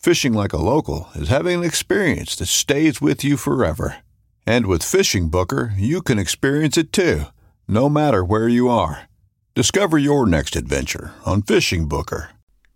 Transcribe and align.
Fishing 0.00 0.32
like 0.32 0.54
a 0.54 0.56
local 0.56 1.10
is 1.14 1.28
having 1.28 1.58
an 1.58 1.64
experience 1.64 2.34
that 2.36 2.46
stays 2.46 3.02
with 3.02 3.22
you 3.22 3.36
forever. 3.36 3.98
And 4.46 4.64
with 4.64 4.80
FishingBooker, 4.80 5.74
you 5.76 6.00
can 6.00 6.18
experience 6.18 6.78
it 6.78 6.90
too, 6.90 7.24
no 7.68 7.90
matter 7.90 8.24
where 8.24 8.48
you 8.48 8.70
are. 8.70 9.10
Discover 9.54 9.98
your 9.98 10.26
next 10.26 10.56
adventure 10.56 11.12
on 11.26 11.42
FishingBooker. 11.42 12.28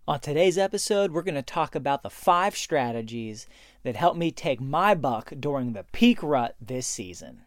On 0.07 0.19
today's 0.19 0.59
episode, 0.59 1.13
we're 1.13 1.23
going 1.23 1.33
to 1.33 1.41
talk 1.41 1.73
about 1.73 2.03
the 2.03 2.11
five 2.11 2.55
strategies 2.55 3.47
that 3.81 3.95
helped 3.95 4.19
me 4.19 4.29
take 4.29 4.61
my 4.61 4.93
buck 4.93 5.33
during 5.39 5.73
the 5.73 5.85
peak 5.93 6.21
rut 6.21 6.55
this 6.61 6.85
season. 6.85 7.41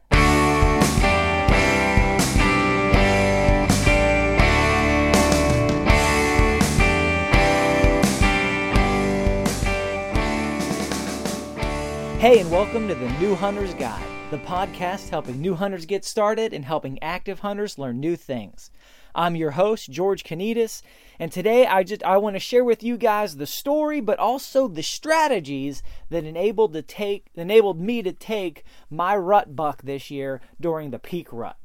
Hey, 12.18 12.40
and 12.40 12.50
welcome 12.50 12.88
to 12.88 12.96
the 12.96 13.08
New 13.20 13.36
Hunter's 13.36 13.74
Guide, 13.74 14.04
the 14.32 14.38
podcast 14.38 15.10
helping 15.10 15.40
new 15.40 15.54
hunters 15.54 15.86
get 15.86 16.04
started 16.04 16.52
and 16.52 16.64
helping 16.64 17.00
active 17.00 17.38
hunters 17.38 17.78
learn 17.78 18.00
new 18.00 18.16
things. 18.16 18.72
I'm 19.14 19.36
your 19.36 19.52
host, 19.52 19.88
George 19.88 20.24
Kanitas, 20.24 20.82
and 21.20 21.30
today 21.30 21.64
I 21.64 21.84
just 21.84 22.02
I 22.02 22.16
want 22.16 22.34
to 22.34 22.40
share 22.40 22.64
with 22.64 22.82
you 22.82 22.96
guys 22.96 23.36
the 23.36 23.46
story, 23.46 24.00
but 24.00 24.18
also 24.18 24.66
the 24.66 24.82
strategies 24.82 25.80
that 26.10 26.24
enabled 26.24 26.72
to 26.72 26.82
take 26.82 27.26
enabled 27.36 27.80
me 27.80 28.02
to 28.02 28.12
take 28.12 28.64
my 28.90 29.16
rut 29.16 29.54
buck 29.54 29.82
this 29.82 30.10
year 30.10 30.40
during 30.60 30.90
the 30.90 30.98
peak 30.98 31.32
rut. 31.32 31.56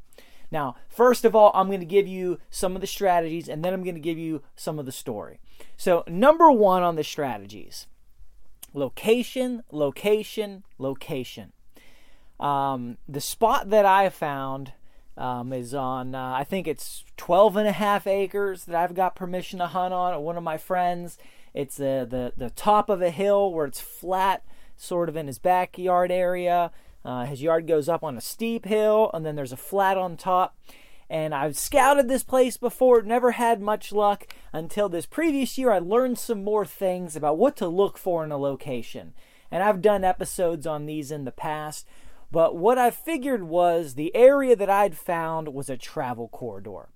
Now, 0.51 0.75
first 0.87 1.25
of 1.25 1.35
all, 1.35 1.49
I'm 1.55 1.69
going 1.69 1.79
to 1.79 1.85
give 1.87 2.07
you 2.07 2.37
some 2.51 2.75
of 2.75 2.81
the 2.81 2.85
strategies, 2.85 3.49
and 3.49 3.65
then 3.65 3.73
I'm 3.73 3.83
going 3.83 3.95
to 3.95 3.99
give 3.99 4.19
you 4.19 4.43
some 4.55 4.77
of 4.77 4.85
the 4.85 4.91
story. 4.91 5.39
So, 5.77 6.03
number 6.07 6.51
one 6.51 6.83
on 6.83 6.95
the 6.95 7.03
strategies 7.03 7.87
location, 8.73 9.63
location, 9.71 10.63
location. 10.77 11.53
Um, 12.39 12.97
the 13.07 13.21
spot 13.21 13.69
that 13.69 13.85
I 13.85 14.09
found 14.09 14.73
um, 15.15 15.53
is 15.53 15.73
on, 15.73 16.15
uh, 16.15 16.33
I 16.33 16.43
think 16.43 16.67
it's 16.67 17.03
12 17.17 17.57
and 17.57 17.67
a 17.67 17.73
half 17.73 18.07
acres 18.07 18.65
that 18.65 18.75
I've 18.75 18.95
got 18.95 19.15
permission 19.15 19.59
to 19.59 19.67
hunt 19.67 19.93
on. 19.93 20.19
One 20.21 20.37
of 20.37 20.43
my 20.43 20.57
friends, 20.57 21.17
it's 21.53 21.79
uh, 21.79 22.05
the, 22.09 22.33
the 22.35 22.49
top 22.49 22.89
of 22.89 23.01
a 23.01 23.11
hill 23.11 23.53
where 23.53 23.65
it's 23.65 23.79
flat, 23.79 24.43
sort 24.75 25.07
of 25.07 25.15
in 25.15 25.27
his 25.27 25.39
backyard 25.39 26.11
area. 26.11 26.71
Uh, 27.05 27.25
his 27.25 27.41
yard 27.41 27.67
goes 27.67 27.87
up 27.87 28.03
on 28.03 28.17
a 28.17 28.21
steep 28.21 28.65
hill, 28.65 29.11
and 29.13 29.25
then 29.25 29.35
there's 29.35 29.51
a 29.51 29.57
flat 29.57 29.97
on 29.97 30.17
top. 30.17 30.57
And 31.13 31.35
I've 31.35 31.55
scouted 31.55 32.07
this 32.07 32.23
place 32.23 32.57
before, 32.57 33.03
never 33.03 33.33
had 33.33 33.61
much 33.61 33.91
luck 33.91 34.25
until 34.51 34.89
this 34.89 35.05
previous 35.05 35.59
year. 35.59 35.71
I 35.71 35.77
learned 35.77 36.17
some 36.17 36.43
more 36.43 36.65
things 36.65 37.15
about 37.15 37.37
what 37.37 37.55
to 37.57 37.67
look 37.67 37.99
for 37.99 38.23
in 38.23 38.31
a 38.31 38.37
location. 38.37 39.13
And 39.51 39.61
I've 39.61 39.79
done 39.79 40.03
episodes 40.03 40.65
on 40.65 40.87
these 40.87 41.11
in 41.11 41.23
the 41.23 41.31
past. 41.31 41.85
But 42.31 42.57
what 42.57 42.79
I 42.79 42.89
figured 42.89 43.43
was 43.43 43.93
the 43.93 44.13
area 44.15 44.55
that 44.55 44.71
I'd 44.71 44.97
found 44.97 45.53
was 45.53 45.69
a 45.69 45.77
travel 45.77 46.29
corridor. 46.29 46.89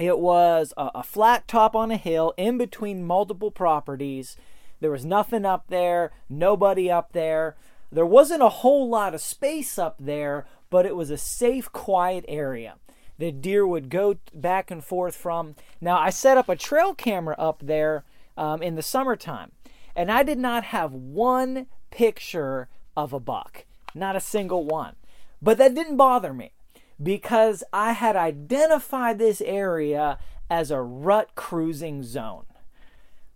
It 0.00 0.18
was 0.18 0.74
a, 0.76 0.90
a, 0.96 1.02
flat 1.04 1.46
top 1.46 1.76
on 1.76 1.92
a 1.92 1.96
hill 1.96 2.34
in 2.36 2.58
between 2.58 3.06
multiple 3.06 3.52
properties. 3.52 4.36
There 4.80 4.90
was 4.90 5.04
nothing 5.04 5.46
up 5.46 5.66
there, 5.68 6.10
nobody 6.28 6.90
up 6.90 7.12
there. 7.12 7.54
There 7.92 8.04
wasn't 8.04 8.42
a 8.42 8.48
whole 8.48 8.88
lot 8.88 9.14
of 9.14 9.20
space 9.20 9.78
up 9.78 9.94
there, 10.00 10.44
but 10.70 10.86
it 10.86 10.96
was 10.96 11.10
a 11.10 11.18
safe, 11.18 11.70
quiet 11.70 12.24
area 12.26 12.78
that 13.18 13.40
deer 13.40 13.66
would 13.66 13.88
go 13.88 14.16
back 14.34 14.70
and 14.70 14.82
forth 14.84 15.14
from. 15.14 15.54
Now, 15.80 15.98
I 15.98 16.10
set 16.10 16.36
up 16.36 16.48
a 16.48 16.56
trail 16.56 16.94
camera 16.94 17.34
up 17.38 17.60
there 17.62 18.04
um, 18.36 18.62
in 18.62 18.74
the 18.74 18.82
summertime, 18.82 19.52
and 19.94 20.10
I 20.10 20.22
did 20.22 20.38
not 20.38 20.64
have 20.64 20.92
one 20.92 21.66
picture 21.90 22.68
of 22.96 23.12
a 23.12 23.20
buck, 23.20 23.64
not 23.94 24.16
a 24.16 24.20
single 24.20 24.64
one. 24.64 24.96
But 25.40 25.58
that 25.58 25.74
didn't 25.74 25.96
bother 25.96 26.32
me 26.32 26.52
because 27.02 27.64
I 27.72 27.92
had 27.92 28.16
identified 28.16 29.18
this 29.18 29.40
area 29.40 30.18
as 30.48 30.70
a 30.70 30.80
rut 30.80 31.34
cruising 31.34 32.02
zone. 32.02 32.44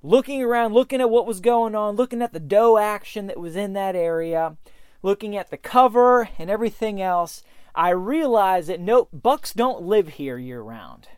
Looking 0.02 0.42
around, 0.42 0.72
looking 0.72 1.00
at 1.00 1.10
what 1.10 1.26
was 1.26 1.40
going 1.40 1.74
on, 1.74 1.96
looking 1.96 2.22
at 2.22 2.32
the 2.32 2.40
doe 2.40 2.78
action 2.78 3.26
that 3.26 3.40
was 3.40 3.56
in 3.56 3.72
that 3.72 3.96
area, 3.96 4.56
looking 5.02 5.36
at 5.36 5.50
the 5.50 5.56
cover 5.56 6.28
and 6.38 6.48
everything 6.48 7.00
else, 7.02 7.42
I 7.76 7.90
realized 7.90 8.68
that 8.68 8.80
no 8.80 9.08
bucks 9.12 9.52
don't 9.52 9.82
live 9.82 10.08
here 10.08 10.38
year 10.38 10.62
round, 10.62 11.08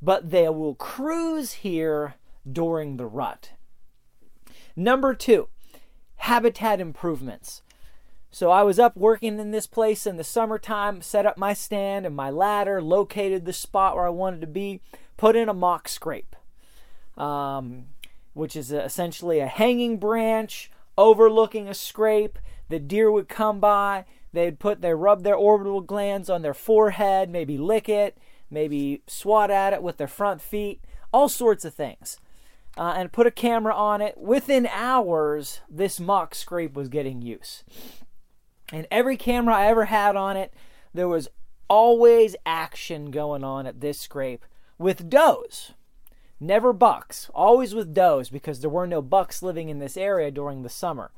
but 0.00 0.30
they 0.30 0.48
will 0.48 0.74
cruise 0.74 1.52
here 1.52 2.14
during 2.50 2.96
the 2.96 3.06
rut. 3.06 3.50
Number 4.74 5.12
two, 5.12 5.48
habitat 6.16 6.80
improvements. 6.80 7.62
So 8.30 8.50
I 8.50 8.62
was 8.62 8.78
up 8.78 8.96
working 8.96 9.38
in 9.38 9.50
this 9.50 9.66
place 9.66 10.06
in 10.06 10.16
the 10.16 10.24
summertime, 10.24 11.02
set 11.02 11.26
up 11.26 11.36
my 11.36 11.52
stand 11.52 12.06
and 12.06 12.14
my 12.14 12.30
ladder, 12.30 12.80
located 12.80 13.44
the 13.44 13.52
spot 13.52 13.94
where 13.94 14.06
I 14.06 14.10
wanted 14.10 14.40
to 14.42 14.46
be, 14.46 14.80
put 15.16 15.36
in 15.36 15.48
a 15.48 15.54
mock 15.54 15.88
scrape, 15.88 16.36
um, 17.16 17.86
which 18.34 18.54
is 18.54 18.70
essentially 18.72 19.40
a 19.40 19.46
hanging 19.46 19.98
branch 19.98 20.70
overlooking 20.96 21.68
a 21.68 21.74
scrape. 21.74 22.38
The 22.68 22.78
deer 22.78 23.10
would 23.10 23.28
come 23.28 23.60
by, 23.60 24.04
They'd 24.32 24.58
put 24.58 24.80
they 24.80 24.94
rub 24.94 25.22
their 25.22 25.34
orbital 25.34 25.80
glands 25.80 26.28
on 26.28 26.42
their 26.42 26.54
forehead, 26.54 27.30
maybe 27.30 27.56
lick 27.56 27.88
it, 27.88 28.18
maybe 28.50 29.02
swat 29.06 29.50
at 29.50 29.72
it 29.72 29.82
with 29.82 29.96
their 29.96 30.06
front 30.06 30.40
feet, 30.40 30.82
all 31.12 31.28
sorts 31.28 31.64
of 31.64 31.74
things. 31.74 32.18
Uh, 32.76 32.94
and 32.96 33.10
put 33.10 33.26
a 33.26 33.32
camera 33.32 33.74
on 33.74 34.00
it. 34.00 34.16
Within 34.16 34.68
hours, 34.68 35.62
this 35.68 35.98
mock 35.98 36.32
scrape 36.32 36.74
was 36.74 36.88
getting 36.88 37.22
use. 37.22 37.64
And 38.72 38.86
every 38.90 39.16
camera 39.16 39.56
I 39.56 39.66
ever 39.66 39.86
had 39.86 40.14
on 40.14 40.36
it, 40.36 40.54
there 40.94 41.08
was 41.08 41.28
always 41.68 42.36
action 42.46 43.10
going 43.10 43.42
on 43.42 43.66
at 43.66 43.80
this 43.80 44.00
scrape 44.00 44.44
with 44.78 45.10
does. 45.10 45.72
Never 46.40 46.72
bucks, 46.72 47.30
always 47.34 47.74
with 47.74 47.92
does 47.92 48.30
because 48.30 48.60
there 48.60 48.70
were 48.70 48.86
no 48.86 49.02
bucks 49.02 49.42
living 49.42 49.68
in 49.68 49.80
this 49.80 49.96
area 49.96 50.30
during 50.30 50.62
the 50.62 50.68
summer. 50.68 51.10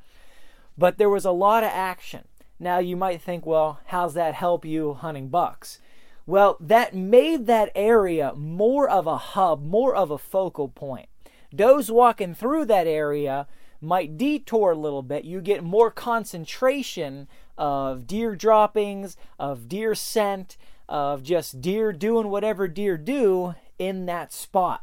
But 0.78 0.96
there 0.96 1.10
was 1.10 1.26
a 1.26 1.30
lot 1.30 1.62
of 1.62 1.70
action. 1.70 2.24
Now 2.60 2.78
you 2.78 2.94
might 2.94 3.22
think, 3.22 3.46
well, 3.46 3.80
how's 3.86 4.12
that 4.14 4.34
help 4.34 4.66
you 4.66 4.92
hunting 4.92 5.28
bucks? 5.28 5.80
Well, 6.26 6.58
that 6.60 6.94
made 6.94 7.46
that 7.46 7.72
area 7.74 8.34
more 8.36 8.88
of 8.88 9.06
a 9.06 9.16
hub, 9.16 9.64
more 9.64 9.94
of 9.94 10.10
a 10.10 10.18
focal 10.18 10.68
point. 10.68 11.08
Does 11.52 11.90
walking 11.90 12.34
through 12.34 12.66
that 12.66 12.86
area 12.86 13.48
might 13.80 14.18
detour 14.18 14.72
a 14.72 14.76
little 14.76 15.02
bit. 15.02 15.24
You 15.24 15.40
get 15.40 15.64
more 15.64 15.90
concentration 15.90 17.26
of 17.56 18.06
deer 18.06 18.36
droppings, 18.36 19.16
of 19.38 19.66
deer 19.66 19.94
scent, 19.94 20.58
of 20.88 21.22
just 21.22 21.62
deer 21.62 21.92
doing 21.92 22.28
whatever 22.28 22.68
deer 22.68 22.98
do 22.98 23.54
in 23.78 24.04
that 24.06 24.32
spot. 24.32 24.82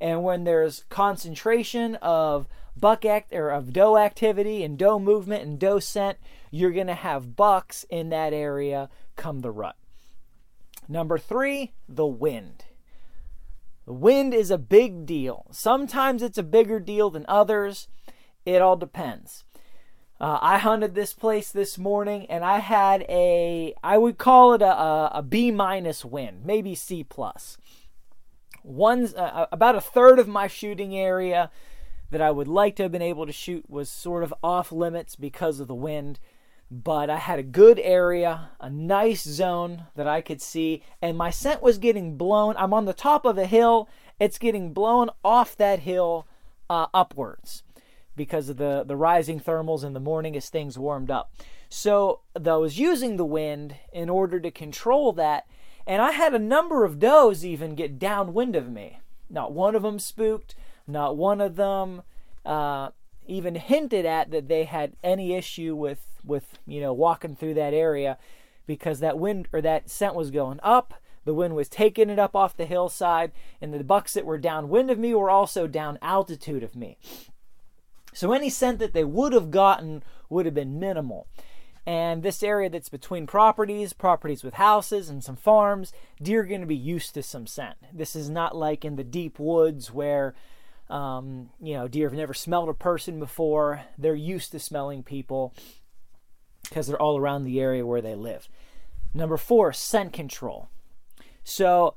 And 0.00 0.22
when 0.22 0.44
there's 0.44 0.84
concentration 0.88 1.96
of 1.96 2.46
buck 2.76 3.04
act 3.04 3.32
or 3.32 3.50
of 3.50 3.72
doe 3.72 3.96
activity 3.96 4.62
and 4.62 4.78
doe 4.78 4.98
movement 4.98 5.42
and 5.42 5.58
doe 5.58 5.80
scent, 5.80 6.18
you're 6.50 6.72
going 6.72 6.86
to 6.86 6.94
have 6.94 7.36
bucks 7.36 7.84
in 7.90 8.08
that 8.10 8.32
area 8.32 8.88
come 9.16 9.40
the 9.40 9.50
rut. 9.50 9.76
Number 10.88 11.18
three, 11.18 11.72
the 11.88 12.06
wind. 12.06 12.64
The 13.86 13.92
wind 13.92 14.34
is 14.34 14.50
a 14.50 14.58
big 14.58 15.06
deal. 15.06 15.46
Sometimes 15.50 16.22
it's 16.22 16.38
a 16.38 16.42
bigger 16.42 16.80
deal 16.80 17.10
than 17.10 17.24
others. 17.28 17.88
It 18.44 18.62
all 18.62 18.76
depends. 18.76 19.44
Uh, 20.18 20.38
I 20.40 20.58
hunted 20.58 20.94
this 20.94 21.12
place 21.12 21.52
this 21.52 21.76
morning 21.76 22.26
and 22.30 22.42
I 22.42 22.60
had 22.60 23.02
a, 23.02 23.74
I 23.82 23.98
would 23.98 24.16
call 24.16 24.54
it 24.54 24.62
a, 24.62 24.72
a, 24.72 25.10
a 25.16 25.22
B 25.22 25.50
minus 25.50 26.04
wind, 26.04 26.44
maybe 26.44 26.74
C 26.74 27.04
plus. 27.04 27.58
One's 28.64 29.14
uh, 29.14 29.46
about 29.52 29.76
a 29.76 29.80
third 29.80 30.18
of 30.18 30.26
my 30.26 30.46
shooting 30.46 30.96
area 30.96 31.50
that 32.10 32.20
I 32.20 32.30
would 32.30 32.48
like 32.48 32.76
to 32.76 32.84
have 32.84 32.92
been 32.92 33.02
able 33.02 33.26
to 33.26 33.32
shoot 33.32 33.68
was 33.68 33.88
sort 33.88 34.22
of 34.22 34.32
off 34.42 34.72
limits 34.72 35.16
because 35.16 35.60
of 35.60 35.68
the 35.68 35.74
wind. 35.74 36.18
But 36.70 37.10
I 37.10 37.16
had 37.16 37.38
a 37.38 37.44
good 37.44 37.78
area, 37.78 38.50
a 38.60 38.68
nice 38.68 39.22
zone 39.22 39.84
that 39.94 40.08
I 40.08 40.20
could 40.20 40.42
see, 40.42 40.82
and 41.00 41.16
my 41.16 41.30
scent 41.30 41.62
was 41.62 41.78
getting 41.78 42.16
blown. 42.16 42.56
I'm 42.56 42.74
on 42.74 42.86
the 42.86 42.92
top 42.92 43.24
of 43.24 43.38
a 43.38 43.46
hill, 43.46 43.88
it's 44.18 44.38
getting 44.38 44.72
blown 44.72 45.10
off 45.24 45.56
that 45.56 45.80
hill 45.80 46.26
uh, 46.68 46.86
upwards 46.92 47.62
because 48.16 48.48
of 48.48 48.56
the, 48.56 48.82
the 48.84 48.96
rising 48.96 49.38
thermals 49.38 49.84
in 49.84 49.92
the 49.92 50.00
morning 50.00 50.36
as 50.36 50.48
things 50.48 50.78
warmed 50.78 51.10
up. 51.10 51.32
So 51.68 52.20
I 52.34 52.56
was 52.56 52.78
using 52.78 53.16
the 53.16 53.24
wind 53.24 53.76
in 53.92 54.08
order 54.08 54.40
to 54.40 54.50
control 54.50 55.12
that, 55.12 55.46
and 55.86 56.02
I 56.02 56.12
had 56.12 56.34
a 56.34 56.38
number 56.38 56.84
of 56.84 56.98
does 56.98 57.44
even 57.44 57.74
get 57.74 57.98
downwind 57.98 58.56
of 58.56 58.70
me. 58.70 59.00
Not 59.28 59.52
one 59.52 59.74
of 59.74 59.82
them 59.82 59.98
spooked, 59.98 60.54
not 60.86 61.16
one 61.16 61.40
of 61.40 61.56
them 61.56 62.02
uh, 62.44 62.90
even 63.26 63.56
hinted 63.56 64.06
at 64.06 64.30
that 64.30 64.48
they 64.48 64.64
had 64.64 64.94
any 65.02 65.34
issue 65.34 65.74
with 65.74 66.15
with 66.26 66.58
you 66.66 66.80
know 66.80 66.92
walking 66.92 67.36
through 67.36 67.54
that 67.54 67.74
area 67.74 68.18
because 68.66 69.00
that 69.00 69.18
wind 69.18 69.48
or 69.52 69.60
that 69.60 69.90
scent 69.90 70.14
was 70.14 70.30
going 70.30 70.60
up. 70.62 70.94
The 71.24 71.34
wind 71.34 71.56
was 71.56 71.68
taking 71.68 72.08
it 72.08 72.18
up 72.18 72.36
off 72.36 72.56
the 72.56 72.66
hillside, 72.66 73.32
and 73.60 73.74
the 73.74 73.82
bucks 73.82 74.14
that 74.14 74.24
were 74.24 74.38
downwind 74.38 74.90
of 74.90 74.98
me 74.98 75.12
were 75.14 75.30
also 75.30 75.66
down 75.66 75.98
altitude 76.00 76.62
of 76.62 76.76
me. 76.76 76.98
So 78.12 78.32
any 78.32 78.48
scent 78.48 78.78
that 78.78 78.94
they 78.94 79.04
would 79.04 79.32
have 79.32 79.50
gotten 79.50 80.02
would 80.30 80.46
have 80.46 80.54
been 80.54 80.78
minimal. 80.78 81.26
And 81.84 82.22
this 82.22 82.42
area 82.42 82.68
that's 82.68 82.88
between 82.88 83.26
properties, 83.26 83.92
properties 83.92 84.42
with 84.42 84.54
houses 84.54 85.08
and 85.08 85.22
some 85.22 85.36
farms, 85.36 85.92
deer 86.20 86.40
are 86.40 86.44
going 86.44 86.60
to 86.60 86.66
be 86.66 86.76
used 86.76 87.14
to 87.14 87.22
some 87.22 87.46
scent. 87.46 87.76
This 87.92 88.16
is 88.16 88.28
not 88.28 88.56
like 88.56 88.84
in 88.84 88.96
the 88.96 89.04
deep 89.04 89.38
woods 89.38 89.92
where 89.92 90.34
um, 90.88 91.50
you 91.60 91.74
know, 91.74 91.88
deer 91.88 92.08
have 92.08 92.16
never 92.16 92.34
smelled 92.34 92.68
a 92.68 92.74
person 92.74 93.18
before. 93.18 93.82
They're 93.98 94.14
used 94.14 94.52
to 94.52 94.58
smelling 94.58 95.02
people 95.02 95.52
because 96.68 96.86
they're 96.86 97.00
all 97.00 97.18
around 97.18 97.44
the 97.44 97.60
area 97.60 97.86
where 97.86 98.02
they 98.02 98.14
live. 98.14 98.48
Number 99.14 99.36
four, 99.36 99.72
scent 99.72 100.12
control. 100.12 100.68
So 101.44 101.94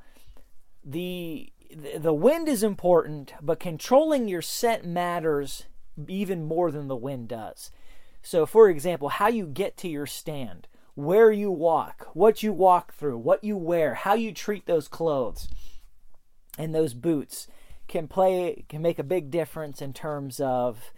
the 0.84 1.52
the 1.96 2.14
wind 2.14 2.48
is 2.48 2.64
important, 2.64 3.34
but 3.42 3.60
controlling 3.60 4.28
your 4.28 4.42
scent 4.42 4.86
matters 4.86 5.66
even 6.08 6.44
more 6.44 6.72
than 6.72 6.88
the 6.88 6.96
wind 6.96 7.28
does. 7.28 7.72
So, 8.22 8.46
for 8.46 8.70
example, 8.70 9.10
how 9.10 9.28
you 9.28 9.46
get 9.46 9.78
to 9.78 9.88
your 9.88 10.08
stand, 10.08 10.68
where 10.96 11.32
you 11.32 11.52
walk, 11.52 12.08
what 12.14 12.42
you 12.44 12.52
walk 12.52 12.94
through, 12.94 13.18
what 13.18 13.44
you 13.44 13.56
wear, 13.56 13.94
how 13.94 14.14
you 14.16 14.34
treat 14.34 14.66
those 14.66 14.88
clothes 14.88 15.48
and 16.58 16.74
those 16.74 16.94
boots 16.94 17.48
can 17.88 18.08
play 18.08 18.66
can 18.70 18.82
make 18.82 19.00
a 19.00 19.04
big 19.04 19.32
difference 19.32 19.82
in 19.82 19.94
terms 19.94 20.40
of 20.40 20.92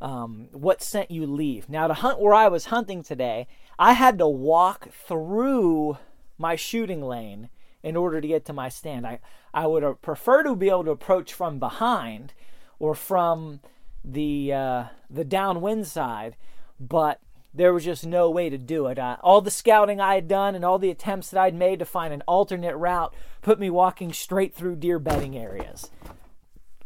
um, 0.00 0.48
what 0.52 0.82
scent 0.82 1.10
you 1.10 1.26
leave. 1.26 1.68
Now 1.68 1.86
to 1.86 1.94
hunt 1.94 2.20
where 2.20 2.34
I 2.34 2.48
was 2.48 2.66
hunting 2.66 3.02
today, 3.02 3.46
I 3.78 3.92
had 3.92 4.18
to 4.18 4.28
walk 4.28 4.90
through 4.92 5.98
my 6.38 6.56
shooting 6.56 7.02
lane 7.02 7.50
in 7.82 7.96
order 7.96 8.20
to 8.20 8.28
get 8.28 8.44
to 8.46 8.52
my 8.52 8.68
stand. 8.68 9.06
I 9.06 9.20
I 9.52 9.66
would 9.66 10.00
prefer 10.02 10.42
to 10.44 10.54
be 10.54 10.68
able 10.68 10.84
to 10.84 10.90
approach 10.90 11.32
from 11.32 11.58
behind 11.58 12.32
or 12.78 12.94
from 12.94 13.60
the 14.04 14.52
uh, 14.52 14.84
the 15.08 15.24
downwind 15.24 15.86
side, 15.86 16.36
but 16.78 17.20
there 17.52 17.74
was 17.74 17.84
just 17.84 18.06
no 18.06 18.30
way 18.30 18.48
to 18.48 18.56
do 18.56 18.86
it. 18.86 18.98
All 18.98 19.40
the 19.40 19.50
scouting 19.50 20.00
I 20.00 20.14
had 20.14 20.28
done 20.28 20.54
and 20.54 20.64
all 20.64 20.78
the 20.78 20.90
attempts 20.90 21.30
that 21.30 21.40
I'd 21.40 21.54
made 21.54 21.80
to 21.80 21.84
find 21.84 22.14
an 22.14 22.22
alternate 22.28 22.76
route 22.76 23.12
put 23.42 23.58
me 23.58 23.70
walking 23.70 24.12
straight 24.12 24.54
through 24.54 24.76
deer 24.76 25.00
bedding 25.00 25.36
areas 25.36 25.90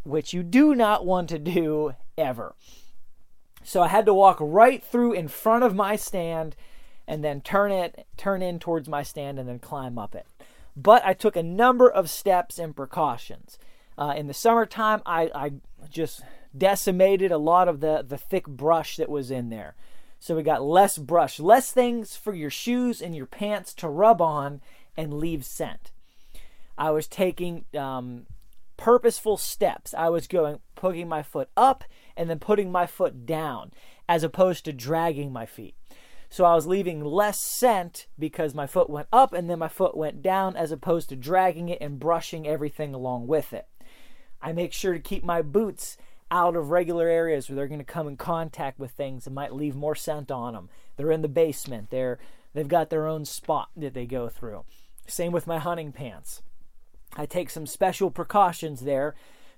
which 0.05 0.33
you 0.33 0.43
do 0.43 0.75
not 0.75 1.05
want 1.05 1.29
to 1.31 1.39
do 1.39 1.95
ever. 2.17 2.55
So 3.65 3.83
I 3.83 3.89
had 3.89 4.07
to 4.07 4.15
walk 4.15 4.37
right 4.41 4.83
through 4.83 5.15
in 5.15 5.27
front 5.27 5.65
of 5.65 5.75
my 5.75 5.97
stand 5.97 6.55
and 7.09 7.25
then 7.25 7.41
turn 7.41 7.73
it 7.73 8.07
turn 8.17 8.43
in 8.43 8.59
towards 8.59 8.89
my 8.89 9.03
stand 9.03 9.39
and 9.39 9.49
then 9.49 9.59
climb 9.59 9.99
up 9.99 10.15
it. 10.15 10.27
But 10.77 11.05
I 11.05 11.15
took 11.15 11.35
a 11.35 11.43
number 11.43 11.91
of 11.91 12.11
steps 12.11 12.59
and 12.59 12.77
precautions. 12.77 13.59
Uh, 13.97 14.15
in 14.17 14.27
the 14.27 14.35
summertime, 14.35 15.03
I, 15.07 15.31
I 15.35 15.53
just 15.89 16.23
decimated 16.57 17.31
a 17.33 17.39
lot 17.39 17.69
of 17.69 17.81
the, 17.81 18.05
the 18.07 18.19
thick 18.19 18.47
brush 18.47 18.97
that 18.97 19.09
was 19.09 19.31
in 19.31 19.51
there. 19.51 19.75
So 20.19 20.35
we 20.35 20.43
got 20.43 20.63
less 20.63 20.99
brush, 20.99 21.39
less 21.39 21.71
things 21.71 22.17
for 22.17 22.35
your 22.35 22.51
shoes 22.51 23.01
and 23.01 23.15
your 23.15 23.27
pants 23.27 23.73
to 23.75 23.89
rub 23.89 24.21
on 24.21 24.61
and 24.97 25.15
leave 25.15 25.45
scent. 25.45 25.93
I 26.77 26.91
was 26.91 27.07
taking 27.07 27.67
um, 27.77 28.27
purposeful 28.77 29.37
steps. 29.37 29.95
I 29.95 30.09
was 30.09 30.27
going, 30.27 30.61
poking 30.75 31.09
my 31.09 31.23
foot 31.23 31.51
up 31.57 31.85
and 32.17 32.29
then 32.31 32.39
putting 32.39 32.71
my 32.71 32.87
foot 32.87 33.27
down, 33.27 33.73
as 34.09 34.23
opposed 34.23 34.65
to 34.65 34.73
dragging 34.73 35.33
my 35.33 35.47
feet. 35.47 35.75
So 36.31 36.45
I 36.45 36.55
was 36.55 36.67
leaving 36.67 37.05
less 37.05 37.41
scent 37.41 38.07
because 38.19 38.55
my 38.55 38.67
foot 38.67 38.91
went 38.91 39.09
up 39.13 39.33
and 39.33 39.49
then 39.49 39.61
my 39.61 39.69
foot 39.69 39.97
went 39.97 40.23
down, 40.23 40.57
as 40.57 40.73
opposed 40.73 41.09
to 41.11 41.17
dragging 41.17 41.69
it 41.69 41.81
and 41.81 42.01
brushing 42.01 42.47
everything 42.47 42.93
along 42.93 43.27
with 43.27 43.53
it. 43.53 43.69
I 44.43 44.53
make 44.53 44.73
sure 44.73 44.93
to 44.93 44.99
keep 44.99 45.25
my 45.25 45.43
boots 45.43 45.97
out 46.31 46.57
of 46.57 46.71
regular 46.71 47.09
areas 47.09 47.49
where 47.49 47.57
they're 47.57 47.69
going 47.69 47.79
to 47.79 47.85
come 47.85 48.09
in 48.09 48.17
contact 48.17 48.79
with 48.79 48.91
things 48.91 49.25
that 49.25 49.33
might 49.33 49.55
leave 49.55 49.77
more 49.77 49.95
scent 49.95 50.31
on 50.31 50.55
them. 50.55 50.69
They're 50.97 51.13
in 51.13 51.23
the 51.23 51.29
basement. 51.29 51.91
They're 51.91 52.19
they've 52.53 52.67
got 52.67 52.91
their 52.91 53.07
own 53.07 53.25
spot 53.25 53.69
that 53.77 53.95
they 53.95 54.07
go 54.07 54.29
through. 54.29 54.65
Same 55.07 55.33
with 55.33 55.47
my 55.47 55.59
hunting 55.59 55.93
pants. 55.93 56.43
I 57.17 57.27
take 57.27 57.51
some 57.51 57.67
special 57.67 58.11
precautions 58.11 58.81
there. 58.81 59.15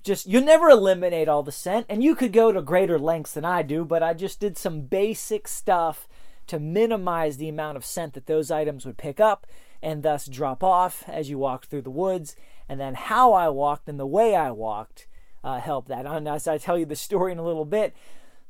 Just 0.07 0.27
you 0.27 0.41
never 0.41 0.71
eliminate 0.71 1.27
all 1.27 1.43
the 1.43 1.51
scent, 1.51 1.85
and 1.89 2.01
you 2.01 2.15
could 2.15 2.33
go 2.33 2.53
to 2.53 2.63
greater 2.63 2.97
lengths 2.97 3.33
than 3.33 3.45
I 3.45 3.63
do, 3.63 3.85
but 3.85 4.05
I 4.05 4.15
just 4.15 4.39
did 4.39 4.57
some 4.57 4.83
basic 4.83 5.49
stuff 5.49 6.07
to 6.47 6.61
minimize 6.61 7.39
the 7.39 7.49
amount 7.49 7.77
of 7.77 7.85
scent 7.85 8.15
that 8.15 8.27
those 8.27 8.53
items 8.53 8.87
would 8.87 8.99
pick 8.99 9.19
up 9.19 9.49
and 9.83 10.05
thus 10.05 10.27
drop 10.27 10.63
off 10.63 11.03
as 11.09 11.29
you 11.29 11.39
walked 11.39 11.67
through 11.67 11.83
the 11.83 11.91
woods. 11.91 12.37
And 12.69 12.79
then 12.79 12.95
how 12.95 13.33
I 13.33 13.49
walked 13.49 13.89
and 13.89 13.99
the 13.99 14.07
way 14.07 14.37
I 14.37 14.53
walked 14.53 15.09
uh, 15.43 15.59
helped 15.59 15.89
that. 15.89 16.07
And 16.07 16.29
as 16.29 16.47
I 16.47 16.57
tell 16.57 16.79
you 16.79 16.87
the 16.87 16.95
story 16.95 17.33
in 17.33 17.39
a 17.39 17.45
little 17.45 17.65
bit, 17.65 17.93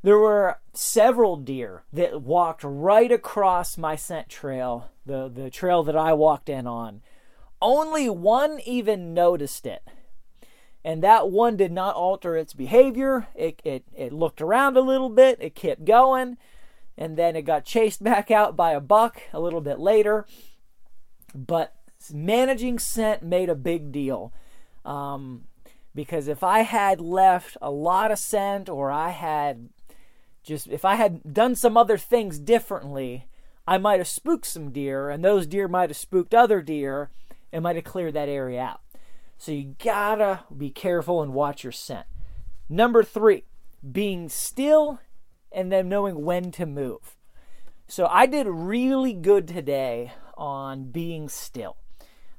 there 0.03 0.19
were 0.19 0.59
several 0.75 1.37
deer 1.37 1.85
that 1.91 2.21
walked 2.21 2.65
right 2.65 3.11
across 3.11 3.79
my 3.79 3.97
scent 3.97 4.29
trail, 4.29 4.91
the, 5.07 5.31
the 5.31 5.49
trail 5.49 5.83
that 5.85 5.97
I 5.97 6.13
walked 6.13 6.51
in 6.51 6.67
on 6.67 7.01
only 7.63 8.09
one 8.09 8.61
even 8.65 9.15
noticed 9.15 9.67
it. 9.67 9.83
And 10.87 11.03
that 11.03 11.33
one 11.33 11.57
did 11.57 11.73
not 11.73 11.97
alter 11.97 12.37
its 12.37 12.55
behavior. 12.55 13.27
It, 13.35 13.61
it, 13.65 13.85
it 13.93 14.13
looked 14.13 14.41
around 14.41 14.77
a 14.77 14.81
little 14.81 15.09
bit, 15.09 15.37
it 15.41 15.57
kept 15.57 15.85
going, 15.85 16.37
and 16.97 17.17
then 17.17 17.35
it 17.35 17.43
got 17.43 17.65
chased 17.65 18.05
back 18.05 18.31
out 18.31 18.55
by 18.55 18.71
a 18.71 18.81
buck 18.81 19.21
a 19.33 19.41
little 19.41 19.61
bit 19.61 19.81
later. 19.81 20.27
But 21.35 21.75
managing 22.15 22.79
scent 22.79 23.25
made 23.25 23.49
a 23.49 23.57
big 23.57 23.91
deal. 23.91 24.33
Um, 24.85 25.47
because 25.93 26.29
if 26.29 26.45
I 26.45 26.61
had 26.61 27.01
left 27.01 27.57
a 27.61 27.73
lot 27.73 28.13
of 28.13 28.21
scent 28.21 28.69
or 28.69 28.93
I 28.93 29.11
had 29.11 29.71
just, 30.45 30.69
if 30.69 30.85
I 30.85 30.95
had 30.95 31.35
done 31.35 31.57
some 31.57 31.77
other 31.77 31.99
things 31.99 32.39
differently, 32.39 33.27
I 33.67 33.79
might 33.79 33.99
have 33.99 34.07
spooked 34.07 34.47
some 34.47 34.71
deer, 34.71 35.11
and 35.11 35.25
those 35.25 35.49
deer 35.49 35.67
might 35.67 35.91
have 35.91 35.97
spooked 35.97 36.33
other 36.33 36.63
deer 36.63 37.11
and 37.53 37.65
might 37.65 37.75
have 37.75 37.85
cleared 37.85 38.15
that 38.15 38.29
area 38.29 38.61
out. 38.61 38.81
So 39.39 39.53
you 39.53 39.77
gotta 39.83 40.45
be 40.57 40.71
careful 40.71 41.23
and 41.23 41.35
watch 41.35 41.63
your 41.63 41.73
scent. 41.73 42.07
Number 42.69 43.03
three, 43.03 43.45
being 43.93 44.29
still 44.29 45.01
and 45.53 45.71
then 45.71 45.89
knowing 45.89 46.25
when 46.25 46.51
to 46.53 46.67
move. 46.67 47.17
So 47.89 48.07
I 48.07 48.27
did 48.27 48.47
really 48.49 49.13
good 49.13 49.47
today 49.47 50.13
on 50.37 50.91
being 50.91 51.29
still. 51.29 51.77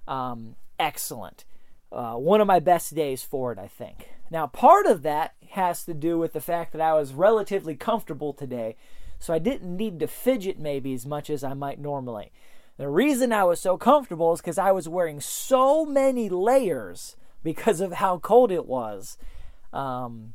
Um, 0.07 0.55
excellent. 0.77 1.45
Uh, 1.91 2.15
one 2.15 2.41
of 2.41 2.47
my 2.47 2.59
best 2.59 2.93
days 2.93 3.23
for 3.23 3.51
it, 3.53 3.59
I 3.59 3.67
think. 3.67 4.09
Now, 4.29 4.47
part 4.47 4.85
of 4.85 5.03
that 5.03 5.35
has 5.51 5.85
to 5.85 5.93
do 5.93 6.17
with 6.17 6.33
the 6.33 6.41
fact 6.41 6.73
that 6.73 6.81
I 6.81 6.93
was 6.93 7.13
relatively 7.13 7.75
comfortable 7.75 8.33
today. 8.33 8.75
so 9.19 9.33
I 9.33 9.39
didn't 9.39 9.75
need 9.75 9.99
to 9.99 10.07
fidget 10.07 10.59
maybe 10.59 10.93
as 10.93 11.05
much 11.05 11.29
as 11.29 11.43
I 11.43 11.53
might 11.53 11.79
normally. 11.79 12.31
The 12.77 12.87
reason 12.87 13.33
I 13.33 13.43
was 13.43 13.59
so 13.59 13.75
comfortable 13.75 14.33
is 14.33 14.41
because 14.41 14.59
I 14.59 14.71
was 14.71 14.87
wearing 14.87 15.19
so 15.19 15.83
many 15.85 16.29
layers 16.29 17.15
because 17.43 17.81
of 17.81 17.93
how 17.93 18.19
cold 18.19 18.51
it 18.51 18.67
was. 18.67 19.17
Um, 19.73 20.33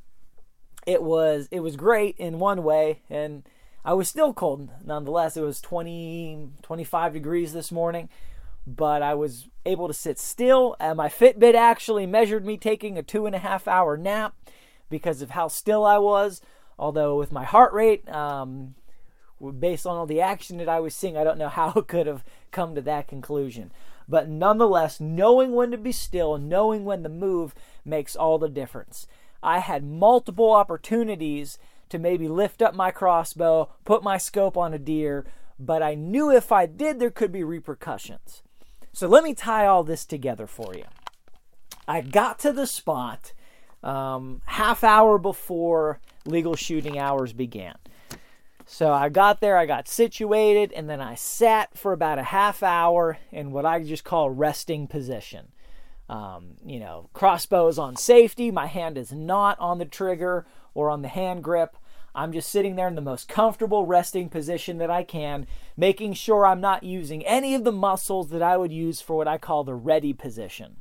it 0.86 1.02
was 1.02 1.48
it 1.52 1.60
was 1.60 1.76
great 1.76 2.16
in 2.18 2.40
one 2.40 2.64
way, 2.64 3.02
and 3.08 3.44
I 3.84 3.94
was 3.94 4.08
still 4.08 4.34
cold 4.34 4.68
nonetheless. 4.84 5.36
It 5.36 5.42
was 5.42 5.60
20, 5.60 6.50
25 6.62 7.12
degrees 7.12 7.52
this 7.52 7.70
morning, 7.70 8.08
but 8.66 9.02
I 9.02 9.14
was 9.14 9.48
able 9.64 9.86
to 9.86 9.94
sit 9.94 10.18
still. 10.18 10.74
And 10.80 10.96
my 10.96 11.08
Fitbit 11.08 11.54
actually 11.54 12.06
measured 12.06 12.44
me 12.44 12.56
taking 12.56 12.98
a 12.98 13.02
two 13.04 13.26
and 13.26 13.36
a 13.36 13.40
half 13.40 13.68
hour 13.68 13.96
nap 13.96 14.34
because 14.90 15.22
of 15.22 15.30
how 15.30 15.46
still 15.46 15.84
I 15.84 15.98
was. 15.98 16.40
Although 16.76 17.16
with 17.16 17.30
my 17.30 17.44
heart 17.44 17.72
rate, 17.72 18.08
um, 18.08 18.74
based 19.50 19.86
on 19.86 19.96
all 19.96 20.06
the 20.06 20.20
action 20.20 20.58
that 20.58 20.68
I 20.68 20.80
was 20.80 20.94
seeing, 20.94 21.16
I 21.16 21.24
don't 21.24 21.38
know 21.38 21.48
how 21.48 21.72
it 21.76 21.88
could 21.88 22.06
have 22.06 22.24
come 22.50 22.74
to 22.74 22.80
that 22.82 23.08
conclusion. 23.08 23.72
But 24.08 24.28
nonetheless, 24.28 25.00
knowing 25.00 25.52
when 25.52 25.70
to 25.70 25.78
be 25.78 25.92
still, 25.92 26.38
knowing 26.38 26.84
when 26.84 27.02
to 27.02 27.08
move 27.08 27.54
makes 27.84 28.14
all 28.14 28.38
the 28.38 28.48
difference. 28.48 29.06
I 29.42 29.58
had 29.58 29.84
multiple 29.84 30.52
opportunities 30.52 31.58
to 31.88 31.98
maybe 31.98 32.28
lift 32.28 32.62
up 32.62 32.74
my 32.74 32.90
crossbow, 32.90 33.70
put 33.84 34.02
my 34.02 34.18
scope 34.18 34.56
on 34.56 34.72
a 34.72 34.78
deer, 34.78 35.26
but 35.58 35.82
I 35.82 35.94
knew 35.94 36.30
if 36.30 36.50
I 36.52 36.66
did, 36.66 36.98
there 36.98 37.10
could 37.10 37.32
be 37.32 37.44
repercussions. 37.44 38.42
So 38.92 39.06
let 39.08 39.24
me 39.24 39.34
tie 39.34 39.66
all 39.66 39.84
this 39.84 40.04
together 40.04 40.46
for 40.46 40.74
you. 40.74 40.84
I 41.88 42.00
got 42.00 42.38
to 42.40 42.52
the 42.52 42.66
spot 42.66 43.32
um, 43.82 44.42
half 44.46 44.84
hour 44.84 45.18
before 45.18 46.00
legal 46.24 46.54
shooting 46.54 46.98
hours 46.98 47.32
began. 47.32 47.74
So 48.66 48.92
I 48.92 49.08
got 49.08 49.40
there, 49.40 49.56
I 49.56 49.66
got 49.66 49.88
situated, 49.88 50.72
and 50.72 50.88
then 50.88 51.00
I 51.00 51.14
sat 51.14 51.76
for 51.76 51.92
about 51.92 52.18
a 52.18 52.24
half 52.24 52.62
hour 52.62 53.18
in 53.30 53.50
what 53.50 53.66
I 53.66 53.82
just 53.82 54.04
call 54.04 54.30
resting 54.30 54.86
position. 54.86 55.48
Um, 56.08 56.56
you 56.64 56.78
know, 56.78 57.08
crossbow 57.12 57.68
is 57.68 57.78
on 57.78 57.96
safety, 57.96 58.50
my 58.50 58.66
hand 58.66 58.98
is 58.98 59.12
not 59.12 59.58
on 59.58 59.78
the 59.78 59.84
trigger 59.84 60.46
or 60.74 60.90
on 60.90 61.02
the 61.02 61.08
hand 61.08 61.42
grip. 61.42 61.76
I'm 62.14 62.32
just 62.32 62.50
sitting 62.50 62.76
there 62.76 62.88
in 62.88 62.94
the 62.94 63.00
most 63.00 63.28
comfortable 63.28 63.86
resting 63.86 64.28
position 64.28 64.78
that 64.78 64.90
I 64.90 65.02
can, 65.02 65.46
making 65.76 66.12
sure 66.12 66.46
I'm 66.46 66.60
not 66.60 66.82
using 66.82 67.24
any 67.24 67.54
of 67.54 67.64
the 67.64 67.72
muscles 67.72 68.28
that 68.30 68.42
I 68.42 68.56
would 68.58 68.72
use 68.72 69.00
for 69.00 69.16
what 69.16 69.28
I 69.28 69.38
call 69.38 69.64
the 69.64 69.74
ready 69.74 70.12
position 70.12 70.76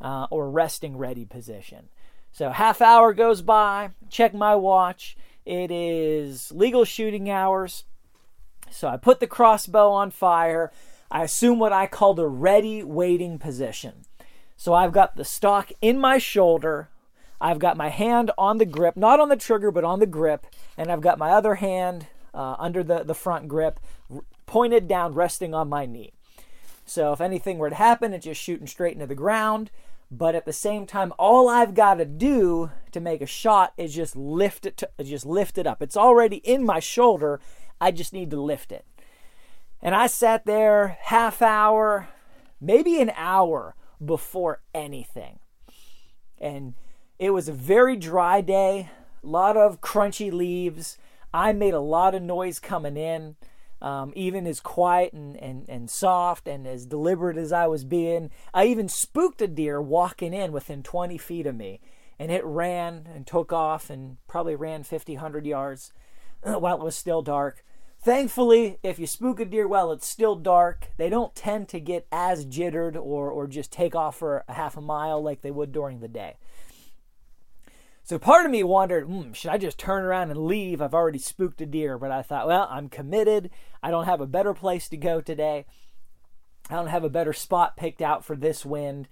uh, 0.00 0.28
or 0.30 0.48
resting 0.48 0.96
ready 0.96 1.24
position. 1.24 1.88
So, 2.30 2.50
half 2.50 2.80
hour 2.80 3.12
goes 3.12 3.42
by, 3.42 3.90
check 4.08 4.32
my 4.32 4.54
watch. 4.54 5.16
It 5.44 5.70
is 5.70 6.52
legal 6.52 6.84
shooting 6.84 7.30
hours. 7.30 7.84
So, 8.70 8.88
I 8.88 8.96
put 8.96 9.20
the 9.20 9.26
crossbow 9.26 9.90
on 9.90 10.10
fire. 10.10 10.72
I 11.10 11.24
assume 11.24 11.58
what 11.58 11.72
I 11.72 11.86
call 11.86 12.14
the 12.14 12.28
ready 12.28 12.82
waiting 12.82 13.38
position. 13.38 14.04
So, 14.56 14.72
I've 14.74 14.92
got 14.92 15.16
the 15.16 15.24
stock 15.24 15.72
in 15.80 15.98
my 15.98 16.18
shoulder, 16.18 16.88
I've 17.42 17.58
got 17.58 17.76
my 17.76 17.88
hand 17.88 18.30
on 18.38 18.58
the 18.58 18.64
grip, 18.64 18.96
not 18.96 19.18
on 19.18 19.28
the 19.28 19.36
trigger, 19.36 19.72
but 19.72 19.82
on 19.82 19.98
the 19.98 20.06
grip, 20.06 20.46
and 20.76 20.92
I've 20.92 21.00
got 21.00 21.18
my 21.18 21.30
other 21.30 21.56
hand 21.56 22.06
uh, 22.32 22.54
under 22.58 22.84
the, 22.84 23.02
the 23.02 23.14
front 23.14 23.48
grip, 23.48 23.80
pointed 24.46 24.86
down, 24.86 25.14
resting 25.14 25.52
on 25.52 25.68
my 25.68 25.84
knee. 25.84 26.12
So 26.86 27.12
if 27.12 27.20
anything 27.20 27.58
were 27.58 27.70
to 27.70 27.76
happen, 27.76 28.12
it's 28.12 28.24
just 28.24 28.40
shooting 28.40 28.66
straight 28.66 28.94
into 28.94 29.06
the 29.06 29.14
ground. 29.14 29.70
But 30.14 30.34
at 30.34 30.44
the 30.44 30.52
same 30.52 30.84
time, 30.84 31.14
all 31.18 31.48
I've 31.48 31.72
got 31.72 31.94
to 31.94 32.04
do 32.04 32.70
to 32.90 33.00
make 33.00 33.22
a 33.22 33.26
shot 33.26 33.72
is 33.78 33.94
just 33.94 34.14
lift 34.14 34.66
it, 34.66 34.76
to, 34.76 34.90
just 35.02 35.24
lift 35.24 35.56
it 35.56 35.66
up. 35.66 35.80
It's 35.80 35.96
already 35.96 36.36
in 36.36 36.66
my 36.66 36.80
shoulder. 36.80 37.40
I 37.80 37.92
just 37.92 38.12
need 38.12 38.30
to 38.32 38.40
lift 38.40 38.72
it. 38.72 38.84
And 39.80 39.94
I 39.94 40.08
sat 40.08 40.44
there 40.44 40.98
half 41.00 41.40
hour, 41.40 42.10
maybe 42.60 43.00
an 43.00 43.10
hour 43.16 43.74
before 44.04 44.60
anything. 44.74 45.38
And 46.38 46.74
it 47.18 47.30
was 47.30 47.48
a 47.48 47.52
very 47.52 47.96
dry 47.96 48.42
day, 48.42 48.90
a 49.24 49.26
lot 49.26 49.56
of 49.56 49.80
crunchy 49.80 50.30
leaves. 50.30 50.98
I 51.32 51.54
made 51.54 51.72
a 51.72 51.80
lot 51.80 52.14
of 52.14 52.20
noise 52.20 52.58
coming 52.58 52.98
in. 52.98 53.36
Um, 53.82 54.12
even 54.14 54.46
as 54.46 54.60
quiet 54.60 55.12
and, 55.12 55.36
and, 55.36 55.68
and 55.68 55.90
soft 55.90 56.46
and 56.46 56.68
as 56.68 56.86
deliberate 56.86 57.36
as 57.36 57.52
I 57.52 57.66
was 57.66 57.82
being. 57.82 58.30
I 58.54 58.66
even 58.66 58.88
spooked 58.88 59.42
a 59.42 59.48
deer 59.48 59.82
walking 59.82 60.32
in 60.32 60.52
within 60.52 60.84
20 60.84 61.18
feet 61.18 61.48
of 61.48 61.56
me, 61.56 61.80
and 62.16 62.30
it 62.30 62.44
ran 62.44 63.08
and 63.12 63.26
took 63.26 63.52
off 63.52 63.90
and 63.90 64.18
probably 64.28 64.54
ran 64.54 64.84
50, 64.84 65.14
100 65.14 65.46
yards 65.46 65.92
while 66.44 66.76
it 66.76 66.84
was 66.84 66.94
still 66.94 67.22
dark. 67.22 67.64
Thankfully, 68.04 68.78
if 68.82 68.98
you 68.98 69.06
spook 69.06 69.38
a 69.38 69.44
deer 69.44 69.68
while 69.68 69.92
it's 69.92 70.06
still 70.06 70.34
dark, 70.34 70.88
they 70.96 71.08
don't 71.08 71.36
tend 71.36 71.68
to 71.68 71.78
get 71.78 72.06
as 72.10 72.44
jittered 72.44 72.96
or, 72.96 73.30
or 73.30 73.46
just 73.46 73.70
take 73.70 73.94
off 73.94 74.16
for 74.16 74.44
a 74.48 74.54
half 74.54 74.76
a 74.76 74.80
mile 74.80 75.22
like 75.22 75.42
they 75.42 75.52
would 75.52 75.70
during 75.70 76.00
the 76.00 76.08
day. 76.08 76.36
So 78.04 78.18
part 78.18 78.44
of 78.44 78.50
me 78.50 78.64
wondered, 78.64 79.04
hmm, 79.04 79.32
should 79.32 79.50
I 79.50 79.58
just 79.58 79.78
turn 79.78 80.02
around 80.04 80.30
and 80.30 80.46
leave? 80.46 80.82
I've 80.82 80.94
already 80.94 81.18
spooked 81.18 81.60
a 81.60 81.66
deer, 81.66 81.98
but 81.98 82.10
I 82.10 82.22
thought, 82.22 82.48
well, 82.48 82.66
I'm 82.70 82.88
committed. 82.88 83.50
I 83.82 83.90
don't 83.90 84.06
have 84.06 84.20
a 84.20 84.26
better 84.26 84.54
place 84.54 84.88
to 84.88 84.96
go 84.96 85.20
today. 85.20 85.66
I 86.68 86.74
don't 86.74 86.88
have 86.88 87.04
a 87.04 87.10
better 87.10 87.32
spot 87.32 87.76
picked 87.76 88.02
out 88.02 88.24
for 88.24 88.34
this 88.34 88.64
wind. 88.64 89.08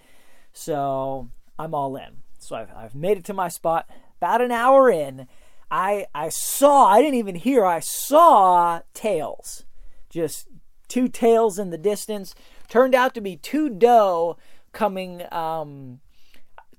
So 0.53 1.31
I'm 1.59 1.75
all 1.75 1.97
in. 1.97 2.23
So 2.39 2.57
I've, 2.57 2.71
I've 2.75 2.95
made 2.95 3.19
it 3.19 3.25
to 3.27 3.35
my 3.35 3.49
spot. 3.49 3.89
About 4.17 4.41
an 4.43 4.51
hour 4.51 4.91
in, 4.91 5.29
I 5.71 6.07
I 6.15 6.29
saw, 6.29 6.87
I 6.87 7.01
didn't 7.01 7.15
even 7.15 7.37
hear, 7.37 7.65
I 7.65 7.81
saw 7.81 8.81
tails. 8.93 9.65
Just 10.09 10.49
two 10.89 11.09
tails 11.09 11.59
in 11.59 11.71
the 11.71 11.79
distance. 11.79 12.35
Turned 12.69 12.95
out 12.95 13.15
to 13.15 13.21
be 13.21 13.37
two 13.37 13.71
doe 13.71 14.37
coming 14.73 15.23
um, 15.33 16.01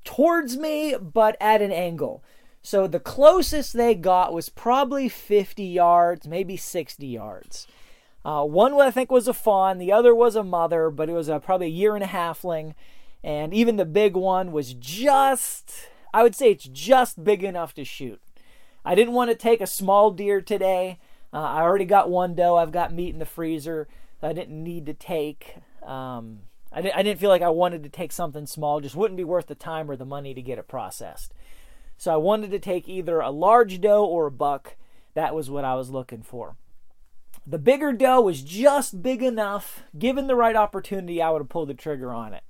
towards 0.03 0.57
me, 0.57 0.95
but 0.99 1.37
at 1.39 1.61
an 1.61 1.71
angle. 1.71 2.23
So 2.61 2.87
the 2.87 2.99
closest 2.99 3.73
they 3.73 3.95
got 3.95 4.33
was 4.33 4.49
probably 4.49 5.09
50 5.09 5.63
yards, 5.63 6.27
maybe 6.27 6.57
60 6.57 7.05
yards. 7.07 7.67
Uh, 8.23 8.43
one 8.43 8.79
I 8.79 8.91
think 8.91 9.09
was 9.09 9.27
a 9.27 9.33
fawn, 9.33 9.79
the 9.79 9.91
other 9.91 10.13
was 10.13 10.35
a 10.35 10.43
mother, 10.43 10.91
but 10.91 11.09
it 11.09 11.13
was 11.13 11.27
a, 11.27 11.39
probably 11.39 11.67
a 11.67 11.69
year 11.71 11.95
and 11.95 12.03
a 12.03 12.07
halfling. 12.07 12.75
And 13.23 13.53
even 13.53 13.77
the 13.77 13.85
big 13.85 14.15
one 14.15 14.51
was 14.51 14.73
just, 14.73 15.71
I 16.13 16.21
would 16.23 16.35
say 16.35 16.51
it's 16.51 16.65
just 16.65 17.23
big 17.23 17.43
enough 17.43 17.73
to 17.75 17.83
shoot. 17.83 18.21
I 18.85 18.95
didn't 18.95 19.13
want 19.13 19.31
to 19.31 19.35
take 19.35 19.61
a 19.61 19.67
small 19.67 20.11
deer 20.11 20.41
today. 20.41 20.99
Uh, 21.33 21.39
I 21.39 21.61
already 21.61 21.85
got 21.85 22.09
one 22.09 22.35
doe. 22.35 22.57
I've 22.57 22.71
got 22.71 22.93
meat 22.93 23.13
in 23.13 23.19
the 23.19 23.25
freezer. 23.25 23.87
I 24.21 24.33
didn't 24.33 24.63
need 24.63 24.85
to 24.85 24.93
take. 24.93 25.55
Um, 25.83 26.41
I 26.71 26.81
didn't, 26.81 26.95
I 26.95 27.03
didn't 27.03 27.19
feel 27.19 27.29
like 27.29 27.41
I 27.41 27.49
wanted 27.49 27.83
to 27.83 27.89
take 27.89 28.11
something 28.11 28.45
small, 28.45 28.79
just 28.79 28.95
wouldn't 28.95 29.17
be 29.17 29.23
worth 29.23 29.47
the 29.47 29.55
time 29.55 29.91
or 29.91 29.95
the 29.95 30.05
money 30.05 30.33
to 30.33 30.41
get 30.41 30.57
it 30.57 30.67
processed. 30.67 31.33
So 31.97 32.13
I 32.13 32.17
wanted 32.17 32.51
to 32.51 32.59
take 32.59 32.87
either 32.87 33.19
a 33.19 33.29
large 33.29 33.81
doe 33.81 34.05
or 34.05 34.27
a 34.27 34.31
buck. 34.31 34.75
That 35.13 35.35
was 35.35 35.49
what 35.49 35.65
I 35.65 35.75
was 35.75 35.89
looking 35.89 36.23
for. 36.23 36.55
The 37.45 37.59
bigger 37.59 37.91
doe 37.91 38.21
was 38.21 38.41
just 38.41 39.01
big 39.01 39.21
enough, 39.21 39.83
given 39.97 40.27
the 40.27 40.35
right 40.35 40.55
opportunity, 40.55 41.21
I 41.21 41.29
would 41.31 41.41
have 41.41 41.49
pulled 41.49 41.69
the 41.69 41.73
trigger 41.73 42.13
on 42.13 42.33
it. 42.33 42.43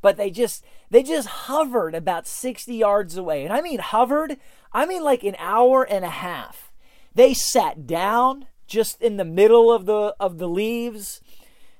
But 0.00 0.16
they 0.16 0.30
just 0.30 0.64
they 0.90 1.02
just 1.02 1.28
hovered 1.28 1.94
about 1.94 2.26
60 2.26 2.74
yards 2.74 3.16
away. 3.16 3.44
And 3.44 3.52
I 3.52 3.62
mean 3.62 3.78
hovered, 3.78 4.36
I 4.72 4.84
mean 4.84 5.02
like 5.02 5.24
an 5.24 5.36
hour 5.38 5.82
and 5.82 6.04
a 6.04 6.10
half. 6.10 6.72
They 7.14 7.32
sat 7.32 7.86
down 7.86 8.46
just 8.66 9.00
in 9.00 9.16
the 9.16 9.24
middle 9.24 9.72
of 9.72 9.86
the 9.86 10.14
of 10.20 10.38
the 10.38 10.48
leaves 10.48 11.20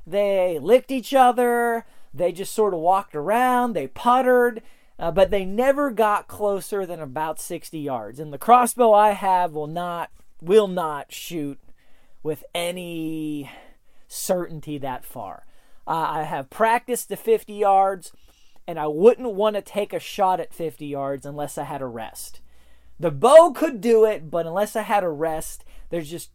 they 0.07 0.59
licked 0.59 0.91
each 0.91 1.15
other. 1.15 1.87
They 2.13 2.33
just 2.33 2.55
sort 2.55 2.75
of 2.75 2.81
walked 2.81 3.15
around. 3.15 3.73
They 3.73 3.89
puttered. 3.89 4.63
Uh, 4.99 5.11
but 5.11 5.31
they 5.31 5.45
never 5.45 5.91
got 5.91 6.29
closer 6.29 6.87
than 6.87 7.01
about 7.01 7.41
60 7.41 7.79
yards. 7.79 8.21
And 8.21 8.33
the 8.33 8.39
crossbow 8.39 8.93
I 8.93 9.11
have 9.11 9.53
will 9.53 9.67
not 9.67 10.11
will 10.41 10.69
not 10.69 11.11
shoot 11.11 11.59
with 12.23 12.45
any 12.55 13.51
certainty 14.07 14.79
that 14.79 15.05
far. 15.05 15.47
Uh, 15.87 15.91
I 15.91 16.23
have 16.23 16.51
practiced 16.51 17.09
the 17.09 17.17
50 17.17 17.53
yards, 17.53 18.13
and 18.67 18.79
I 18.79 18.87
wouldn't 18.87 19.35
want 19.35 19.57
to 19.57 19.63
take 19.63 19.93
a 19.93 19.99
shot 19.99 20.39
at 20.39 20.55
50 20.55 20.87
yards 20.87 21.27
unless 21.27 21.59
I 21.59 21.65
had 21.65 21.83
a 21.83 21.87
rest. 21.87 22.41
The 23.01 23.11
bow 23.11 23.53
could 23.53 23.81
do 23.81 24.05
it, 24.05 24.31
but 24.31 24.47
unless 24.47 24.77
I 24.77 24.83
had 24.83 25.03
a 25.03 25.09
rest, 25.09 25.65
there's 25.91 26.11
just 26.11 26.31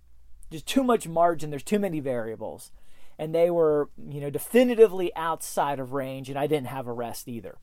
just 0.51 0.65
too 0.65 0.83
much 0.83 1.07
margin. 1.07 1.51
There's 1.51 1.63
too 1.63 1.79
many 1.79 1.99
variables 1.99 2.71
and 3.19 3.35
they 3.35 3.49
were, 3.49 3.89
you 4.09 4.21
know, 4.21 4.29
definitively 4.29 5.13
outside 5.13 5.77
of 5.77 5.91
range, 5.91 6.29
and 6.29 6.39
I 6.39 6.47
didn't 6.47 6.67
have 6.67 6.88
a 6.88 6.93
rest 6.93 7.27
either. 7.27 7.57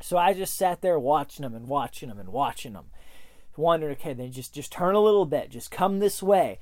So 0.00 0.16
I 0.16 0.32
just 0.32 0.56
sat 0.56 0.80
there 0.80 0.98
watching 0.98 1.42
them 1.42 1.54
and 1.54 1.68
watching 1.68 2.08
them 2.08 2.18
and 2.18 2.30
watching 2.30 2.72
them, 2.72 2.86
wondering, 3.54 3.96
okay, 3.96 4.14
then 4.14 4.32
just 4.32 4.54
just 4.54 4.72
turn 4.72 4.94
a 4.94 5.00
little 5.00 5.26
bit, 5.26 5.50
just 5.50 5.70
come 5.70 5.98
this 5.98 6.22
way. 6.22 6.58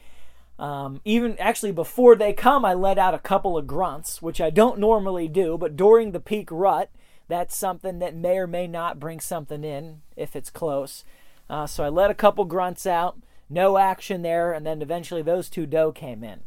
Um, 0.58 1.00
even 1.04 1.38
actually 1.38 1.70
before 1.70 2.16
they 2.16 2.32
come, 2.32 2.64
I 2.64 2.74
let 2.74 2.98
out 2.98 3.14
a 3.14 3.18
couple 3.18 3.56
of 3.56 3.66
grunts, 3.66 4.20
which 4.20 4.40
I 4.40 4.50
don't 4.50 4.78
normally 4.80 5.28
do, 5.28 5.56
but 5.56 5.76
during 5.76 6.10
the 6.10 6.20
peak 6.20 6.48
rut, 6.50 6.90
that's 7.28 7.56
something 7.56 8.00
that 8.00 8.14
may 8.14 8.38
or 8.38 8.46
may 8.48 8.66
not 8.66 9.00
bring 9.00 9.20
something 9.20 9.62
in 9.62 10.02
if 10.16 10.34
it's 10.34 10.50
close. 10.50 11.04
Uh, 11.48 11.66
so 11.68 11.84
I 11.84 11.88
let 11.88 12.10
a 12.10 12.14
couple 12.14 12.44
grunts 12.44 12.86
out, 12.86 13.18
no 13.48 13.78
action 13.78 14.22
there, 14.22 14.52
and 14.52 14.66
then 14.66 14.82
eventually 14.82 15.22
those 15.22 15.48
two 15.48 15.66
doe 15.66 15.92
came 15.92 16.24
in. 16.24 16.40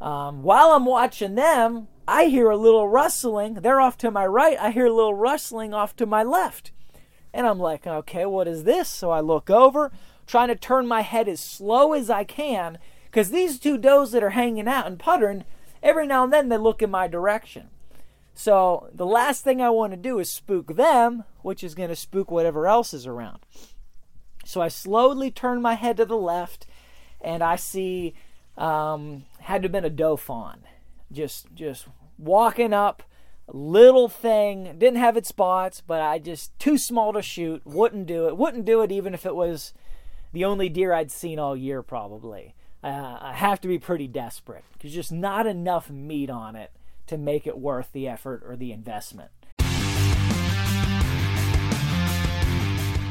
Um, 0.00 0.42
while 0.42 0.70
I'm 0.70 0.84
watching 0.84 1.34
them, 1.34 1.88
I 2.06 2.26
hear 2.26 2.50
a 2.50 2.56
little 2.56 2.88
rustling. 2.88 3.54
They're 3.54 3.80
off 3.80 3.96
to 3.98 4.10
my 4.10 4.26
right. 4.26 4.58
I 4.58 4.70
hear 4.70 4.86
a 4.86 4.92
little 4.92 5.14
rustling 5.14 5.72
off 5.72 5.96
to 5.96 6.06
my 6.06 6.22
left. 6.22 6.72
And 7.32 7.46
I'm 7.46 7.58
like, 7.58 7.86
okay, 7.86 8.26
what 8.26 8.46
is 8.46 8.64
this? 8.64 8.88
So 8.88 9.10
I 9.10 9.20
look 9.20 9.50
over, 9.50 9.90
trying 10.26 10.48
to 10.48 10.56
turn 10.56 10.86
my 10.86 11.00
head 11.00 11.28
as 11.28 11.40
slow 11.40 11.92
as 11.92 12.10
I 12.10 12.24
can, 12.24 12.78
because 13.06 13.30
these 13.30 13.58
two 13.58 13.78
does 13.78 14.12
that 14.12 14.22
are 14.22 14.30
hanging 14.30 14.68
out 14.68 14.86
and 14.86 14.98
puttering, 14.98 15.44
every 15.82 16.06
now 16.06 16.24
and 16.24 16.32
then 16.32 16.48
they 16.48 16.58
look 16.58 16.82
in 16.82 16.90
my 16.90 17.08
direction. 17.08 17.70
So 18.34 18.88
the 18.92 19.06
last 19.06 19.42
thing 19.44 19.62
I 19.62 19.70
want 19.70 19.92
to 19.92 19.96
do 19.96 20.18
is 20.18 20.28
spook 20.28 20.76
them, 20.76 21.24
which 21.42 21.64
is 21.64 21.74
going 21.74 21.88
to 21.88 21.96
spook 21.96 22.30
whatever 22.30 22.66
else 22.66 22.92
is 22.92 23.06
around. 23.06 23.38
So 24.44 24.60
I 24.60 24.68
slowly 24.68 25.30
turn 25.30 25.62
my 25.62 25.74
head 25.74 25.96
to 25.96 26.04
the 26.04 26.16
left, 26.16 26.66
and 27.20 27.42
I 27.42 27.56
see 27.56 28.14
um, 28.56 29.24
had 29.40 29.62
to 29.62 29.66
have 29.66 29.72
been 29.72 29.84
a 29.84 29.90
doe 29.90 30.16
fawn, 30.16 30.60
just 31.12 31.54
just 31.54 31.86
walking 32.18 32.72
up, 32.72 33.02
little 33.52 34.08
thing, 34.08 34.76
didn't 34.78 34.96
have 34.96 35.16
its 35.16 35.28
spots, 35.28 35.82
but 35.84 36.00
I 36.00 36.18
just 36.18 36.58
too 36.58 36.78
small 36.78 37.12
to 37.12 37.22
shoot, 37.22 37.62
wouldn't 37.64 38.06
do 38.06 38.28
it, 38.28 38.36
wouldn't 38.36 38.64
do 38.64 38.82
it 38.82 38.92
even 38.92 39.14
if 39.14 39.26
it 39.26 39.34
was 39.34 39.72
the 40.32 40.44
only 40.44 40.68
deer 40.68 40.92
I'd 40.92 41.10
seen 41.10 41.38
all 41.38 41.56
year 41.56 41.82
probably. 41.82 42.54
Uh, 42.82 43.18
I 43.20 43.32
have 43.32 43.60
to 43.62 43.68
be 43.68 43.78
pretty 43.78 44.06
desperate 44.06 44.64
because 44.74 44.92
just 44.92 45.10
not 45.10 45.46
enough 45.46 45.88
meat 45.88 46.28
on 46.28 46.54
it 46.54 46.70
to 47.06 47.16
make 47.16 47.46
it 47.46 47.58
worth 47.58 47.92
the 47.92 48.08
effort 48.08 48.42
or 48.46 48.56
the 48.56 48.72
investment. 48.72 49.30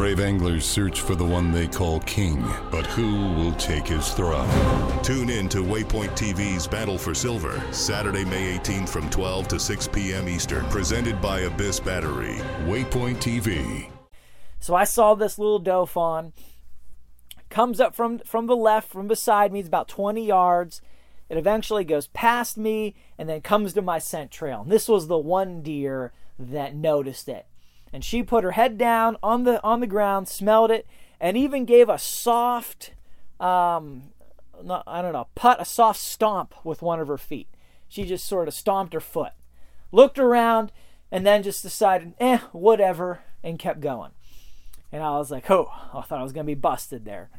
Brave 0.00 0.20
anglers 0.20 0.64
search 0.64 1.02
for 1.02 1.14
the 1.14 1.26
one 1.26 1.52
they 1.52 1.68
call 1.68 2.00
king, 2.00 2.42
but 2.70 2.86
who 2.86 3.34
will 3.34 3.52
take 3.56 3.86
his 3.86 4.14
throne? 4.14 4.48
Tune 5.02 5.28
in 5.28 5.46
to 5.50 5.58
Waypoint 5.58 6.12
TV's 6.12 6.66
Battle 6.66 6.96
for 6.96 7.14
Silver, 7.14 7.62
Saturday, 7.70 8.24
May 8.24 8.56
18th 8.56 8.88
from 8.88 9.10
12 9.10 9.48
to 9.48 9.60
6 9.60 9.88
p.m. 9.88 10.26
Eastern, 10.26 10.64
presented 10.70 11.20
by 11.20 11.40
Abyss 11.40 11.80
Battery. 11.80 12.36
Waypoint 12.64 13.16
TV. 13.16 13.90
So 14.58 14.74
I 14.74 14.84
saw 14.84 15.14
this 15.14 15.38
little 15.38 15.58
doe 15.58 15.84
fawn 15.84 16.32
comes 17.50 17.78
up 17.78 17.94
from 17.94 18.20
from 18.20 18.46
the 18.46 18.56
left 18.56 18.88
from 18.90 19.06
beside 19.06 19.52
me. 19.52 19.58
It's 19.58 19.68
about 19.68 19.88
20 19.88 20.24
yards. 20.24 20.80
It 21.28 21.36
eventually 21.36 21.84
goes 21.84 22.06
past 22.06 22.56
me 22.56 22.94
and 23.18 23.28
then 23.28 23.42
comes 23.42 23.74
to 23.74 23.82
my 23.82 23.98
scent 23.98 24.30
trail. 24.30 24.62
And 24.62 24.72
this 24.72 24.88
was 24.88 25.08
the 25.08 25.18
one 25.18 25.60
deer 25.60 26.14
that 26.38 26.74
noticed 26.74 27.28
it. 27.28 27.44
And 27.92 28.04
she 28.04 28.22
put 28.22 28.44
her 28.44 28.52
head 28.52 28.78
down 28.78 29.16
on 29.22 29.44
the 29.44 29.62
on 29.62 29.80
the 29.80 29.86
ground, 29.86 30.28
smelled 30.28 30.70
it, 30.70 30.86
and 31.20 31.36
even 31.36 31.64
gave 31.64 31.88
a 31.88 31.98
soft 31.98 32.92
um 33.40 34.12
not, 34.62 34.84
I 34.86 35.02
don't 35.02 35.12
know, 35.12 35.28
put 35.34 35.60
a 35.60 35.64
soft 35.64 36.00
stomp 36.00 36.54
with 36.64 36.82
one 36.82 37.00
of 37.00 37.08
her 37.08 37.18
feet. 37.18 37.48
She 37.88 38.04
just 38.04 38.26
sort 38.26 38.48
of 38.48 38.54
stomped 38.54 38.92
her 38.94 39.00
foot, 39.00 39.32
looked 39.90 40.18
around, 40.18 40.72
and 41.10 41.26
then 41.26 41.42
just 41.42 41.62
decided, 41.62 42.14
eh, 42.20 42.38
whatever, 42.52 43.20
and 43.42 43.58
kept 43.58 43.80
going. 43.80 44.12
And 44.92 45.02
I 45.02 45.16
was 45.18 45.30
like, 45.30 45.50
oh, 45.50 45.70
I 45.94 46.02
thought 46.02 46.20
I 46.20 46.22
was 46.22 46.32
to 46.32 46.44
be 46.44 46.54
busted 46.54 47.04
there. 47.04 47.30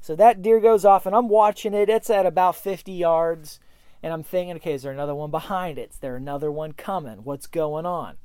So 0.00 0.16
that 0.16 0.42
deer 0.42 0.60
goes 0.60 0.84
off, 0.84 1.06
and 1.06 1.14
I'm 1.14 1.28
watching 1.28 1.74
it. 1.74 1.88
It's 1.88 2.10
at 2.10 2.26
about 2.26 2.56
50 2.56 2.92
yards. 2.92 3.60
And 4.02 4.12
I'm 4.12 4.24
thinking, 4.24 4.56
okay, 4.56 4.72
is 4.72 4.82
there 4.82 4.92
another 4.92 5.14
one 5.14 5.30
behind 5.30 5.78
it? 5.78 5.90
Is 5.90 5.98
there 5.98 6.16
another 6.16 6.50
one 6.50 6.72
coming? 6.72 7.18
What's 7.18 7.46
going 7.46 7.86
on? 7.86 8.16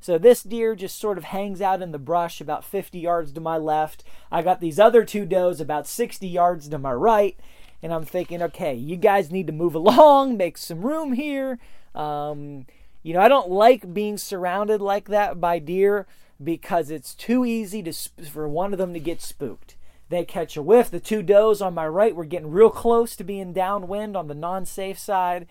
So 0.00 0.18
this 0.18 0.42
deer 0.42 0.74
just 0.74 0.98
sort 0.98 1.18
of 1.18 1.24
hangs 1.24 1.60
out 1.60 1.82
in 1.82 1.92
the 1.92 1.98
brush 1.98 2.40
about 2.40 2.64
50 2.64 2.98
yards 2.98 3.32
to 3.32 3.40
my 3.40 3.56
left. 3.56 4.04
I 4.30 4.42
got 4.42 4.60
these 4.60 4.78
other 4.78 5.04
two 5.04 5.26
does 5.26 5.60
about 5.60 5.86
60 5.86 6.26
yards 6.26 6.68
to 6.68 6.78
my 6.78 6.92
right. 6.92 7.36
And 7.82 7.92
I'm 7.92 8.04
thinking, 8.04 8.42
okay, 8.42 8.74
you 8.74 8.96
guys 8.96 9.30
need 9.30 9.46
to 9.48 9.52
move 9.52 9.74
along, 9.76 10.36
make 10.36 10.58
some 10.58 10.82
room 10.82 11.12
here. 11.12 11.58
Um, 11.94 12.66
you 13.02 13.12
know, 13.14 13.20
I 13.20 13.28
don't 13.28 13.50
like 13.50 13.92
being 13.92 14.18
surrounded 14.18 14.80
like 14.80 15.08
that 15.08 15.40
by 15.40 15.58
deer 15.58 16.06
because 16.42 16.90
it's 16.90 17.14
too 17.14 17.44
easy 17.44 17.82
to 17.82 17.92
for 18.30 18.48
one 18.48 18.72
of 18.72 18.78
them 18.78 18.92
to 18.94 19.00
get 19.00 19.20
spooked. 19.20 19.76
They 20.08 20.24
catch 20.24 20.56
a 20.56 20.62
whiff. 20.62 20.90
The 20.90 21.00
two 21.00 21.22
does 21.22 21.60
on 21.60 21.74
my 21.74 21.86
right 21.86 22.14
were 22.14 22.24
getting 22.24 22.50
real 22.50 22.70
close 22.70 23.14
to 23.16 23.24
being 23.24 23.52
downwind 23.52 24.16
on 24.16 24.28
the 24.28 24.34
non-safe 24.34 24.98
side. 24.98 25.46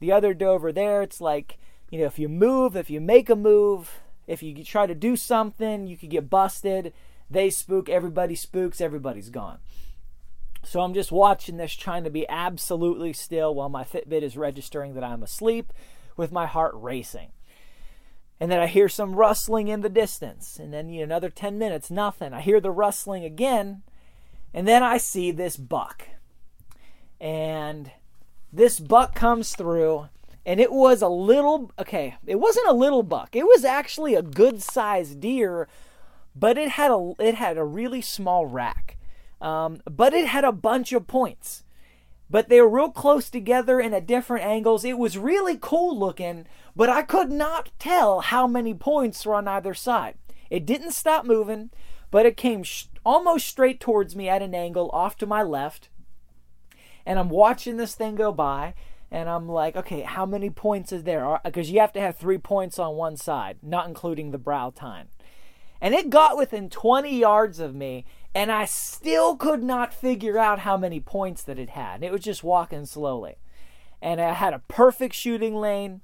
The 0.00 0.12
other 0.12 0.32
doe 0.32 0.52
over 0.52 0.72
there, 0.72 1.02
it's 1.02 1.20
like, 1.20 1.58
you 1.90 1.98
know, 1.98 2.06
if 2.06 2.18
you 2.18 2.28
move, 2.28 2.76
if 2.76 2.90
you 2.90 3.00
make 3.00 3.30
a 3.30 3.36
move, 3.36 4.00
if 4.26 4.42
you 4.42 4.62
try 4.62 4.86
to 4.86 4.94
do 4.94 5.16
something, 5.16 5.86
you 5.86 5.96
could 5.96 6.10
get 6.10 6.28
busted. 6.28 6.92
They 7.30 7.50
spook, 7.50 7.88
everybody 7.88 8.34
spooks, 8.34 8.80
everybody's 8.80 9.30
gone. 9.30 9.58
So 10.64 10.80
I'm 10.80 10.94
just 10.94 11.12
watching 11.12 11.56
this, 11.56 11.74
trying 11.74 12.04
to 12.04 12.10
be 12.10 12.28
absolutely 12.28 13.12
still 13.12 13.54
while 13.54 13.68
my 13.68 13.84
Fitbit 13.84 14.22
is 14.22 14.36
registering 14.36 14.94
that 14.94 15.04
I'm 15.04 15.22
asleep 15.22 15.72
with 16.16 16.32
my 16.32 16.46
heart 16.46 16.72
racing. 16.74 17.28
And 18.40 18.50
then 18.50 18.60
I 18.60 18.66
hear 18.66 18.88
some 18.88 19.16
rustling 19.16 19.68
in 19.68 19.80
the 19.80 19.88
distance. 19.88 20.58
And 20.58 20.72
then 20.72 20.88
you 20.88 20.98
know, 20.98 21.04
another 21.04 21.30
10 21.30 21.58
minutes, 21.58 21.90
nothing. 21.90 22.32
I 22.32 22.40
hear 22.40 22.60
the 22.60 22.70
rustling 22.70 23.24
again. 23.24 23.82
And 24.52 24.66
then 24.66 24.82
I 24.82 24.98
see 24.98 25.30
this 25.30 25.56
buck. 25.56 26.06
And 27.20 27.90
this 28.52 28.78
buck 28.78 29.14
comes 29.14 29.54
through. 29.56 30.08
And 30.48 30.60
it 30.60 30.72
was 30.72 31.02
a 31.02 31.08
little, 31.08 31.70
okay, 31.78 32.16
it 32.26 32.40
wasn't 32.40 32.68
a 32.68 32.72
little 32.72 33.02
buck. 33.02 33.36
It 33.36 33.44
was 33.44 33.66
actually 33.66 34.14
a 34.14 34.22
good 34.22 34.62
sized 34.62 35.20
deer, 35.20 35.68
but 36.34 36.56
it 36.56 36.70
had 36.70 36.90
a, 36.90 37.12
it 37.18 37.34
had 37.34 37.58
a 37.58 37.64
really 37.64 38.00
small 38.00 38.46
rack. 38.46 38.96
Um, 39.42 39.82
but 39.84 40.14
it 40.14 40.26
had 40.26 40.44
a 40.44 40.52
bunch 40.52 40.92
of 40.92 41.06
points 41.06 41.64
but 42.30 42.48
they 42.48 42.60
were 42.60 42.68
real 42.68 42.90
close 42.90 43.30
together 43.30 43.80
and 43.80 43.94
at 43.94 44.06
different 44.06 44.44
angles. 44.44 44.84
It 44.84 44.98
was 44.98 45.16
really 45.16 45.58
cool 45.60 45.98
looking, 45.98 46.46
but 46.76 46.88
I 46.88 47.02
could 47.02 47.30
not 47.30 47.70
tell 47.78 48.20
how 48.20 48.46
many 48.46 48.74
points 48.74 49.24
were 49.24 49.34
on 49.34 49.48
either 49.48 49.74
side. 49.74 50.16
It 50.50 50.66
didn't 50.66 50.92
stop 50.92 51.24
moving, 51.24 51.70
but 52.10 52.26
it 52.26 52.36
came 52.36 52.62
sh- 52.62 52.84
almost 53.04 53.46
straight 53.46 53.80
towards 53.80 54.14
me 54.14 54.28
at 54.28 54.42
an 54.42 54.54
angle 54.54 54.90
off 54.92 55.16
to 55.18 55.26
my 55.26 55.42
left. 55.42 55.88
And 57.06 57.18
I'm 57.18 57.30
watching 57.30 57.78
this 57.78 57.94
thing 57.94 58.14
go 58.16 58.32
by, 58.32 58.74
and 59.10 59.28
I'm 59.28 59.48
like, 59.48 59.76
okay, 59.76 60.02
how 60.02 60.26
many 60.26 60.50
points 60.50 60.92
is 60.92 61.04
there? 61.04 61.26
Uh, 61.26 61.38
because 61.44 61.70
you 61.70 61.80
have 61.80 61.92
to 61.94 62.00
have 62.00 62.16
three 62.16 62.38
points 62.38 62.78
on 62.78 62.96
one 62.96 63.16
side, 63.16 63.58
not 63.62 63.88
including 63.88 64.30
the 64.30 64.38
brow 64.38 64.70
tine. 64.74 65.08
And 65.80 65.94
it 65.94 66.10
got 66.10 66.36
within 66.36 66.68
20 66.68 67.16
yards 67.16 67.60
of 67.60 67.74
me, 67.74 68.04
and 68.34 68.50
I 68.50 68.64
still 68.64 69.36
could 69.36 69.62
not 69.62 69.94
figure 69.94 70.36
out 70.36 70.60
how 70.60 70.76
many 70.76 71.00
points 71.00 71.42
that 71.44 71.58
it 71.58 71.70
had. 71.70 72.02
It 72.02 72.12
was 72.12 72.20
just 72.20 72.44
walking 72.44 72.84
slowly. 72.84 73.36
And 74.02 74.20
I 74.20 74.32
had 74.32 74.52
a 74.52 74.62
perfect 74.68 75.14
shooting 75.14 75.56
lane, 75.56 76.02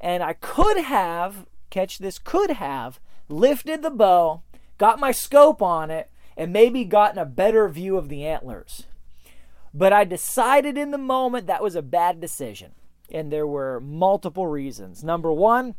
and 0.00 0.22
I 0.22 0.34
could 0.34 0.78
have, 0.78 1.46
catch 1.70 1.98
this, 1.98 2.18
could 2.18 2.50
have 2.50 3.00
lifted 3.28 3.82
the 3.82 3.90
bow, 3.90 4.42
got 4.78 5.00
my 5.00 5.12
scope 5.12 5.62
on 5.62 5.90
it, 5.90 6.10
and 6.36 6.52
maybe 6.52 6.84
gotten 6.84 7.18
a 7.18 7.24
better 7.24 7.68
view 7.68 7.96
of 7.96 8.08
the 8.08 8.26
antlers. 8.26 8.84
But 9.76 9.92
I 9.92 10.04
decided 10.04 10.78
in 10.78 10.90
the 10.90 10.96
moment 10.96 11.46
that 11.46 11.62
was 11.62 11.76
a 11.76 11.82
bad 11.82 12.18
decision. 12.18 12.72
And 13.10 13.30
there 13.30 13.46
were 13.46 13.78
multiple 13.78 14.46
reasons. 14.46 15.04
Number 15.04 15.30
one, 15.30 15.74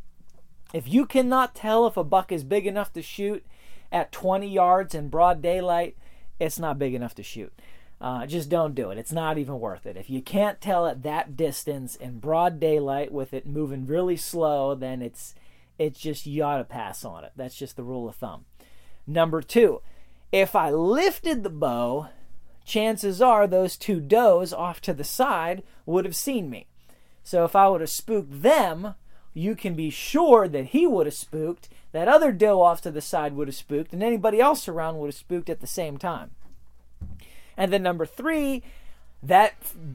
if 0.71 0.87
you 0.87 1.07
cannot 1.07 1.55
tell 1.55 1.87
if 1.87 1.97
a 1.97 2.03
buck 2.03 2.31
is 2.31 2.43
big 2.43 2.67
enough 2.67 2.93
to 2.93 3.01
shoot 3.01 3.43
at 3.91 4.11
20 4.11 4.47
yards 4.47 4.93
in 4.93 5.09
broad 5.09 5.41
daylight, 5.41 5.97
it's 6.39 6.59
not 6.59 6.77
big 6.77 6.93
enough 6.93 7.15
to 7.15 7.23
shoot. 7.23 7.51
Uh, 7.99 8.27
just 8.27 8.49
don't 8.49 8.75
do 8.75 8.91
it. 8.91 8.99
It's 8.99 9.11
not 9.11 9.39
even 9.39 9.59
worth 9.59 9.87
it. 9.87 9.97
If 9.97 10.11
you 10.11 10.21
can't 10.21 10.61
tell 10.61 10.85
at 10.85 11.01
that 11.01 11.35
distance 11.35 11.95
in 11.95 12.19
broad 12.19 12.59
daylight 12.59 13.11
with 13.11 13.33
it 13.33 13.47
moving 13.47 13.87
really 13.87 14.15
slow, 14.15 14.75
then 14.75 15.01
it's 15.01 15.33
it's 15.79 15.99
just 15.99 16.27
you 16.27 16.43
ought 16.43 16.57
to 16.57 16.63
pass 16.63 17.03
on 17.03 17.23
it. 17.23 17.31
That's 17.35 17.55
just 17.55 17.75
the 17.75 17.83
rule 17.83 18.07
of 18.07 18.15
thumb. 18.15 18.45
Number 19.07 19.41
two, 19.41 19.81
if 20.31 20.55
I 20.55 20.69
lifted 20.69 21.41
the 21.41 21.49
bow, 21.49 22.09
chances 22.67 23.21
are 23.21 23.47
those 23.47 23.77
two 23.77 23.99
does 23.99 24.53
off 24.53 24.81
to 24.81 24.93
the 24.93 25.03
side 25.03 25.63
would 25.85 26.05
have 26.05 26.15
seen 26.15 26.49
me. 26.49 26.67
So 27.23 27.43
if 27.45 27.55
I 27.55 27.69
would 27.69 27.81
have 27.81 27.89
spooked 27.89 28.43
them, 28.43 28.93
you 29.33 29.55
can 29.55 29.73
be 29.73 29.89
sure 29.89 30.47
that 30.47 30.67
he 30.67 30.85
would 30.85 31.07
have 31.07 31.15
spooked, 31.15 31.69
that 31.93 32.07
other 32.07 32.31
doe 32.31 32.61
off 32.61 32.81
to 32.81 32.91
the 32.91 33.01
side 33.01 33.33
would 33.33 33.47
have 33.47 33.55
spooked, 33.55 33.93
and 33.93 34.03
anybody 34.03 34.39
else 34.39 34.67
around 34.67 34.97
would 34.97 35.07
have 35.07 35.15
spooked 35.15 35.49
at 35.49 35.61
the 35.61 35.67
same 35.67 35.97
time. 35.97 36.31
And 37.55 37.71
then 37.71 37.83
number 37.83 38.05
three, 38.05 38.63
that 39.23 39.53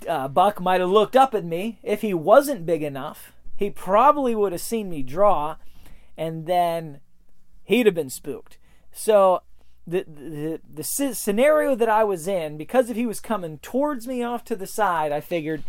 uh, 0.09 0.29
buck 0.29 0.61
might 0.61 0.81
have 0.81 0.91
looked 0.91 1.15
up 1.15 1.35
at 1.35 1.45
me. 1.45 1.79
If 1.83 2.01
he 2.01 2.15
wasn't 2.15 2.67
big 2.67 2.83
enough, 2.83 3.33
he 3.55 3.71
probably 3.71 4.35
would 4.35 4.53
have 4.53 4.61
seen 4.61 4.89
me 4.89 5.03
draw, 5.03 5.57
and 6.17 6.47
then 6.47 7.01
he'd 7.65 7.87
have 7.87 7.95
been 7.95 8.11
spooked. 8.11 8.59
So 8.93 9.43
the, 9.87 10.05
the 10.05 10.61
the 10.73 10.85
scenario 10.85 11.75
that 11.75 11.89
I 11.89 12.05
was 12.05 12.29
in, 12.29 12.57
because 12.57 12.89
if 12.89 12.97
he 12.97 13.07
was 13.07 13.21
coming 13.21 13.59
towards 13.59 14.07
me 14.07 14.23
off 14.23 14.45
to 14.45 14.57
the 14.57 14.67
side, 14.67 15.13
I 15.13 15.21
figured 15.21 15.65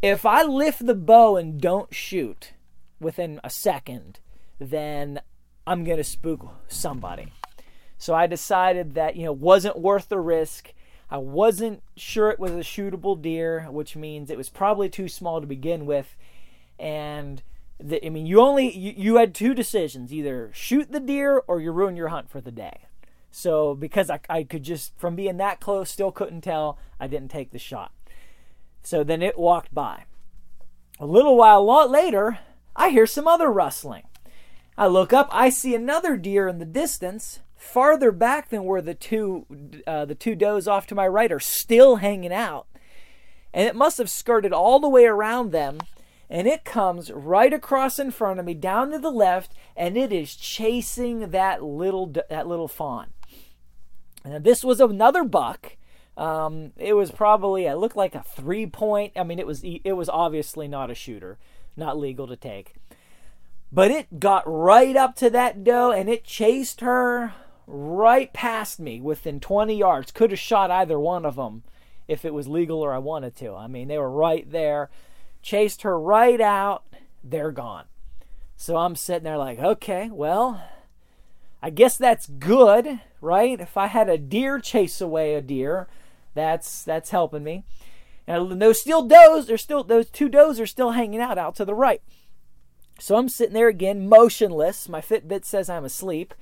if 0.00 0.24
I 0.24 0.42
lift 0.42 0.86
the 0.86 0.94
bow 0.94 1.36
and 1.36 1.60
don't 1.60 1.94
shoot 1.94 2.54
within 2.98 3.40
a 3.44 3.50
second, 3.50 4.20
then 4.58 5.20
I'm 5.66 5.84
gonna 5.84 6.04
spook 6.04 6.48
somebody. 6.66 7.32
So 7.98 8.14
I 8.14 8.26
decided 8.26 8.94
that 8.94 9.16
you 9.16 9.24
know 9.24 9.32
wasn't 9.32 9.78
worth 9.78 10.08
the 10.08 10.18
risk. 10.18 10.72
I 11.10 11.18
wasn't 11.18 11.82
sure 11.94 12.30
it 12.30 12.40
was 12.40 12.52
a 12.52 12.60
shootable 12.60 13.20
deer, 13.20 13.66
which 13.70 13.96
means 13.96 14.30
it 14.30 14.38
was 14.38 14.48
probably 14.48 14.88
too 14.88 15.08
small 15.08 15.42
to 15.42 15.46
begin 15.46 15.84
with. 15.84 16.16
And 16.78 17.42
the, 17.78 18.04
I 18.04 18.08
mean, 18.08 18.24
you 18.24 18.40
only 18.40 18.74
you, 18.74 18.94
you 18.96 19.16
had 19.16 19.34
two 19.34 19.52
decisions: 19.52 20.12
either 20.12 20.50
shoot 20.54 20.90
the 20.90 21.00
deer 21.00 21.42
or 21.46 21.60
you 21.60 21.70
ruin 21.70 21.96
your 21.96 22.08
hunt 22.08 22.30
for 22.30 22.40
the 22.40 22.50
day. 22.50 22.86
So 23.32 23.74
because 23.74 24.10
I, 24.10 24.20
I 24.28 24.44
could 24.44 24.62
just 24.62 24.96
from 24.98 25.16
being 25.16 25.38
that 25.38 25.58
close, 25.58 25.90
still 25.90 26.12
couldn't 26.12 26.42
tell, 26.42 26.78
I 27.00 27.08
didn't 27.08 27.30
take 27.30 27.50
the 27.50 27.58
shot. 27.58 27.90
So 28.82 29.02
then 29.02 29.22
it 29.22 29.38
walked 29.38 29.74
by. 29.74 30.04
A 31.00 31.06
little 31.06 31.36
while 31.36 31.66
later, 31.90 32.38
I 32.76 32.90
hear 32.90 33.06
some 33.06 33.26
other 33.26 33.50
rustling. 33.50 34.04
I 34.76 34.86
look 34.86 35.12
up, 35.12 35.28
I 35.32 35.48
see 35.48 35.74
another 35.74 36.16
deer 36.16 36.46
in 36.46 36.58
the 36.58 36.64
distance, 36.64 37.40
farther 37.56 38.12
back 38.12 38.50
than 38.50 38.64
where 38.64 38.82
the 38.82 38.94
two 38.94 39.46
uh, 39.86 40.04
the 40.04 40.14
two 40.14 40.34
does 40.34 40.68
off 40.68 40.86
to 40.88 40.94
my 40.94 41.08
right 41.08 41.32
are 41.32 41.40
still 41.40 41.96
hanging 41.96 42.32
out. 42.32 42.66
And 43.54 43.66
it 43.66 43.76
must 43.76 43.98
have 43.98 44.10
skirted 44.10 44.52
all 44.52 44.78
the 44.78 44.88
way 44.88 45.06
around 45.06 45.52
them 45.52 45.78
and 46.28 46.46
it 46.48 46.64
comes 46.64 47.12
right 47.12 47.52
across 47.52 47.98
in 47.98 48.10
front 48.10 48.40
of 48.40 48.46
me 48.46 48.54
down 48.54 48.90
to 48.90 48.98
the 48.98 49.10
left 49.10 49.52
and 49.76 49.96
it 49.96 50.12
is 50.12 50.34
chasing 50.34 51.30
that 51.30 51.62
little 51.62 52.06
that 52.06 52.46
little 52.46 52.68
fawn. 52.68 53.08
And 54.24 54.44
this 54.44 54.62
was 54.64 54.80
another 54.80 55.24
buck. 55.24 55.76
Um, 56.16 56.72
it 56.76 56.92
was 56.94 57.10
probably 57.10 57.66
it 57.66 57.74
looked 57.74 57.96
like 57.96 58.14
a 58.14 58.22
three 58.22 58.66
point. 58.66 59.12
I 59.16 59.24
mean, 59.24 59.38
it 59.38 59.46
was 59.46 59.62
it 59.64 59.96
was 59.96 60.08
obviously 60.08 60.68
not 60.68 60.90
a 60.90 60.94
shooter, 60.94 61.38
not 61.76 61.98
legal 61.98 62.26
to 62.26 62.36
take. 62.36 62.74
But 63.72 63.90
it 63.90 64.20
got 64.20 64.42
right 64.46 64.94
up 64.96 65.16
to 65.16 65.30
that 65.30 65.64
doe 65.64 65.92
and 65.92 66.08
it 66.08 66.24
chased 66.24 66.82
her 66.82 67.32
right 67.66 68.30
past 68.32 68.78
me 68.78 69.00
within 69.00 69.40
20 69.40 69.74
yards. 69.74 70.12
Could 70.12 70.30
have 70.30 70.38
shot 70.38 70.70
either 70.70 70.98
one 71.00 71.24
of 71.24 71.36
them 71.36 71.62
if 72.06 72.24
it 72.24 72.34
was 72.34 72.48
legal 72.48 72.80
or 72.80 72.92
I 72.92 72.98
wanted 72.98 73.34
to. 73.36 73.54
I 73.54 73.66
mean, 73.66 73.88
they 73.88 73.96
were 73.96 74.10
right 74.10 74.50
there. 74.50 74.90
Chased 75.40 75.82
her 75.82 75.98
right 75.98 76.40
out. 76.40 76.84
They're 77.24 77.50
gone. 77.50 77.84
So 78.56 78.76
I'm 78.76 78.94
sitting 78.94 79.24
there 79.24 79.38
like, 79.38 79.58
okay, 79.58 80.10
well, 80.12 80.62
I 81.62 81.70
guess 81.70 81.96
that's 81.96 82.26
good, 82.26 83.00
right? 83.22 83.58
If 83.58 83.76
I 83.76 83.86
had 83.86 84.08
a 84.08 84.18
deer 84.18 84.58
chase 84.58 85.00
away 85.00 85.34
a 85.34 85.40
deer, 85.40 85.88
that's 86.34 86.82
that's 86.82 87.10
helping 87.10 87.44
me. 87.44 87.64
And 88.26 88.60
those 88.60 88.80
still 88.80 89.02
does, 89.06 89.46
they're 89.46 89.56
still 89.56 89.84
those 89.84 90.10
two 90.10 90.28
does 90.28 90.60
are 90.60 90.66
still 90.66 90.90
hanging 90.90 91.20
out 91.20 91.38
out 91.38 91.54
to 91.56 91.64
the 91.64 91.74
right. 91.74 92.02
So 92.98 93.16
I'm 93.16 93.28
sitting 93.28 93.54
there 93.54 93.68
again, 93.68 94.08
motionless. 94.08 94.88
My 94.88 95.00
Fitbit 95.00 95.44
says 95.44 95.70
I'm 95.70 95.84
asleep 95.84 96.34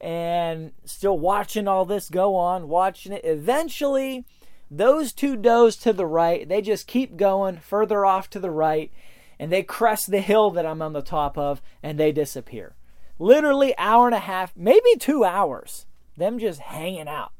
and 0.00 0.72
still 0.84 1.18
watching 1.18 1.66
all 1.66 1.84
this 1.84 2.10
go 2.10 2.36
on, 2.36 2.68
watching 2.68 3.12
it. 3.12 3.24
Eventually, 3.24 4.24
those 4.70 5.12
two 5.12 5.36
does 5.36 5.76
to 5.76 5.92
the 5.92 6.06
right, 6.06 6.48
they 6.48 6.60
just 6.60 6.86
keep 6.86 7.16
going 7.16 7.58
further 7.58 8.04
off 8.04 8.28
to 8.30 8.40
the 8.40 8.50
right, 8.50 8.92
and 9.38 9.50
they 9.50 9.62
crest 9.62 10.10
the 10.10 10.20
hill 10.20 10.50
that 10.50 10.66
I'm 10.66 10.82
on 10.82 10.92
the 10.92 11.02
top 11.02 11.38
of, 11.38 11.62
and 11.82 11.98
they 11.98 12.12
disappear. 12.12 12.74
Literally 13.18 13.76
hour 13.78 14.06
and 14.06 14.14
a 14.14 14.20
half, 14.20 14.52
maybe 14.56 14.96
two 14.98 15.24
hours, 15.24 15.86
them 16.16 16.38
just 16.38 16.60
hanging 16.60 17.08
out, 17.08 17.32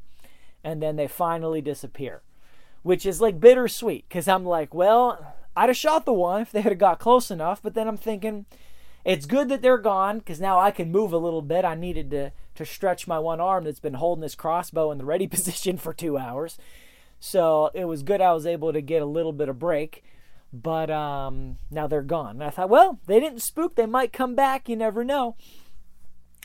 and 0.62 0.82
then 0.82 0.96
they 0.96 1.06
finally 1.08 1.60
disappear, 1.60 2.22
which 2.82 3.06
is 3.06 3.20
like 3.20 3.40
bittersweet 3.40 4.08
because 4.08 4.28
I'm 4.28 4.44
like, 4.44 4.74
well, 4.74 5.34
I'd 5.56 5.68
have 5.68 5.76
shot 5.76 6.04
the 6.04 6.12
one 6.12 6.42
if 6.42 6.52
they 6.52 6.60
had 6.60 6.78
got 6.78 6.98
close 6.98 7.30
enough, 7.30 7.62
but 7.62 7.74
then 7.74 7.88
I'm 7.88 7.96
thinking 7.96 8.46
it's 9.04 9.26
good 9.26 9.48
that 9.48 9.62
they're 9.62 9.78
gone 9.78 10.18
because 10.18 10.40
now 10.40 10.58
I 10.58 10.70
can 10.70 10.90
move 10.90 11.12
a 11.12 11.18
little 11.18 11.42
bit. 11.42 11.64
I 11.64 11.74
needed 11.74 12.10
to 12.10 12.32
to 12.56 12.64
stretch 12.64 13.06
my 13.06 13.18
one 13.18 13.40
arm 13.40 13.64
that's 13.64 13.80
been 13.80 13.94
holding 13.94 14.22
this 14.22 14.34
crossbow 14.34 14.90
in 14.90 14.98
the 14.98 15.04
ready 15.04 15.26
position 15.28 15.76
for 15.76 15.92
two 15.92 16.18
hours. 16.18 16.58
So 17.20 17.70
it 17.74 17.84
was 17.84 18.02
good 18.02 18.20
I 18.20 18.32
was 18.32 18.46
able 18.46 18.72
to 18.72 18.80
get 18.80 19.02
a 19.02 19.06
little 19.06 19.32
bit 19.32 19.48
of 19.48 19.58
break. 19.58 20.02
But 20.52 20.90
um, 20.90 21.58
now 21.70 21.86
they're 21.86 22.02
gone. 22.02 22.36
And 22.36 22.44
I 22.44 22.50
thought, 22.50 22.68
well, 22.68 22.98
they 23.06 23.20
didn't 23.20 23.42
spook. 23.42 23.74
They 23.74 23.86
might 23.86 24.12
come 24.12 24.34
back. 24.34 24.68
You 24.68 24.76
never 24.76 25.04
know. 25.04 25.36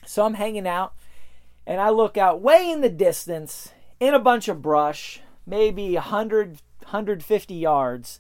So 0.05 0.25
I'm 0.25 0.33
hanging 0.33 0.67
out, 0.67 0.93
and 1.65 1.79
I 1.79 1.89
look 1.89 2.17
out 2.17 2.41
way 2.41 2.69
in 2.69 2.81
the 2.81 2.89
distance 2.89 3.71
in 3.99 4.13
a 4.13 4.19
bunch 4.19 4.47
of 4.47 4.61
brush, 4.61 5.21
maybe 5.45 5.93
100, 5.93 6.61
150 6.83 7.53
yards, 7.53 8.19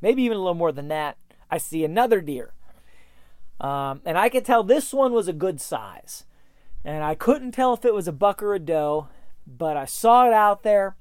maybe 0.00 0.22
even 0.22 0.36
a 0.36 0.40
little 0.40 0.54
more 0.54 0.72
than 0.72 0.88
that. 0.88 1.16
I 1.50 1.58
see 1.58 1.84
another 1.84 2.20
deer. 2.20 2.52
Um, 3.60 4.00
and 4.04 4.16
I 4.16 4.28
could 4.28 4.44
tell 4.44 4.62
this 4.62 4.92
one 4.92 5.12
was 5.12 5.28
a 5.28 5.32
good 5.32 5.60
size. 5.60 6.24
And 6.84 7.04
I 7.04 7.14
couldn't 7.14 7.52
tell 7.52 7.74
if 7.74 7.84
it 7.84 7.94
was 7.94 8.08
a 8.08 8.12
buck 8.12 8.42
or 8.42 8.54
a 8.54 8.58
doe, 8.58 9.08
but 9.46 9.76
I 9.76 9.84
saw 9.84 10.26
it 10.26 10.32
out 10.32 10.62
there, 10.62 10.96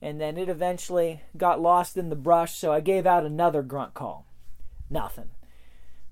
and 0.00 0.20
then 0.20 0.38
it 0.38 0.48
eventually 0.48 1.22
got 1.36 1.60
lost 1.60 1.96
in 1.96 2.08
the 2.08 2.16
brush, 2.16 2.54
so 2.54 2.72
I 2.72 2.80
gave 2.80 3.06
out 3.06 3.26
another 3.26 3.62
grunt 3.62 3.92
call. 3.92 4.26
Nothing. 4.88 5.30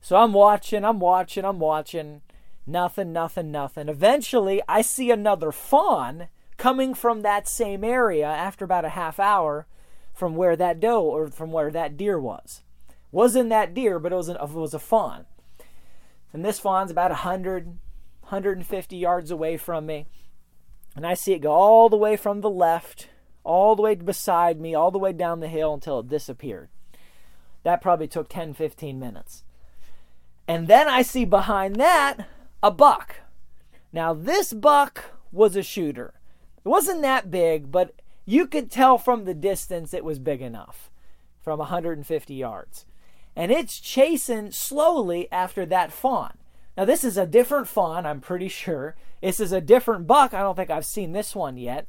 So 0.00 0.16
I'm 0.16 0.32
watching, 0.32 0.84
I'm 0.84 1.00
watching, 1.00 1.44
I'm 1.44 1.58
watching. 1.58 2.20
Nothing, 2.68 3.14
nothing, 3.14 3.50
nothing. 3.50 3.88
Eventually, 3.88 4.60
I 4.68 4.82
see 4.82 5.10
another 5.10 5.52
fawn 5.52 6.28
coming 6.58 6.92
from 6.92 7.22
that 7.22 7.48
same 7.48 7.82
area 7.82 8.26
after 8.26 8.66
about 8.66 8.84
a 8.84 8.90
half 8.90 9.18
hour 9.18 9.66
from 10.12 10.36
where 10.36 10.54
that 10.54 10.78
doe 10.78 11.02
or 11.02 11.28
from 11.28 11.50
where 11.50 11.70
that 11.70 11.96
deer 11.96 12.20
was. 12.20 12.60
Wasn't 13.10 13.48
that 13.48 13.72
deer, 13.72 13.98
but 13.98 14.12
it 14.12 14.16
was, 14.16 14.28
an, 14.28 14.36
it 14.36 14.50
was 14.50 14.74
a 14.74 14.78
fawn. 14.78 15.24
And 16.34 16.44
this 16.44 16.58
fawn's 16.58 16.90
about 16.90 17.10
100, 17.10 17.68
150 18.20 18.96
yards 18.96 19.30
away 19.30 19.56
from 19.56 19.86
me. 19.86 20.04
And 20.94 21.06
I 21.06 21.14
see 21.14 21.32
it 21.32 21.38
go 21.38 21.52
all 21.52 21.88
the 21.88 21.96
way 21.96 22.18
from 22.18 22.42
the 22.42 22.50
left, 22.50 23.08
all 23.44 23.76
the 23.76 23.82
way 23.82 23.94
beside 23.94 24.60
me, 24.60 24.74
all 24.74 24.90
the 24.90 24.98
way 24.98 25.14
down 25.14 25.40
the 25.40 25.48
hill 25.48 25.72
until 25.72 26.00
it 26.00 26.08
disappeared. 26.08 26.68
That 27.62 27.80
probably 27.80 28.08
took 28.08 28.28
10, 28.28 28.52
15 28.52 29.00
minutes. 29.00 29.42
And 30.46 30.68
then 30.68 30.86
I 30.86 31.00
see 31.00 31.24
behind 31.24 31.76
that 31.76 32.28
a 32.62 32.70
buck. 32.70 33.16
Now, 33.92 34.12
this 34.12 34.52
buck 34.52 35.04
was 35.32 35.56
a 35.56 35.62
shooter. 35.62 36.14
It 36.64 36.68
wasn't 36.68 37.02
that 37.02 37.30
big, 37.30 37.70
but 37.70 37.94
you 38.24 38.46
could 38.46 38.70
tell 38.70 38.98
from 38.98 39.24
the 39.24 39.34
distance 39.34 39.94
it 39.94 40.04
was 40.04 40.18
big 40.18 40.42
enough 40.42 40.90
from 41.40 41.58
150 41.60 42.34
yards. 42.34 42.84
And 43.34 43.50
it's 43.52 43.80
chasing 43.80 44.50
slowly 44.50 45.30
after 45.30 45.64
that 45.66 45.92
fawn. 45.92 46.36
Now, 46.76 46.84
this 46.84 47.04
is 47.04 47.16
a 47.16 47.26
different 47.26 47.68
fawn, 47.68 48.06
I'm 48.06 48.20
pretty 48.20 48.48
sure. 48.48 48.96
This 49.22 49.40
is 49.40 49.52
a 49.52 49.60
different 49.60 50.06
buck. 50.06 50.34
I 50.34 50.40
don't 50.40 50.54
think 50.54 50.70
I've 50.70 50.84
seen 50.84 51.12
this 51.12 51.34
one 51.34 51.56
yet. 51.56 51.86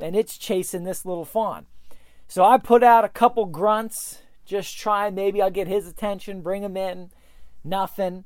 And 0.00 0.16
it's 0.16 0.38
chasing 0.38 0.84
this 0.84 1.04
little 1.04 1.24
fawn. 1.24 1.66
So 2.28 2.44
I 2.44 2.58
put 2.58 2.82
out 2.82 3.04
a 3.04 3.08
couple 3.08 3.46
grunts, 3.46 4.18
just 4.44 4.76
try 4.76 5.10
maybe 5.10 5.40
I'll 5.40 5.50
get 5.50 5.68
his 5.68 5.86
attention, 5.86 6.42
bring 6.42 6.62
him 6.62 6.76
in. 6.76 7.10
Nothing. 7.64 8.24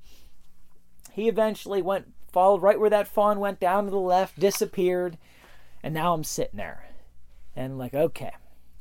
He 1.14 1.28
eventually 1.28 1.80
went, 1.80 2.12
followed 2.32 2.60
right 2.60 2.78
where 2.78 2.90
that 2.90 3.06
fawn 3.06 3.38
went 3.38 3.60
down 3.60 3.84
to 3.84 3.90
the 3.90 3.98
left, 3.98 4.40
disappeared. 4.40 5.16
And 5.80 5.94
now 5.94 6.12
I'm 6.12 6.24
sitting 6.24 6.56
there. 6.56 6.88
And 7.54 7.78
like, 7.78 7.94
okay, 7.94 8.32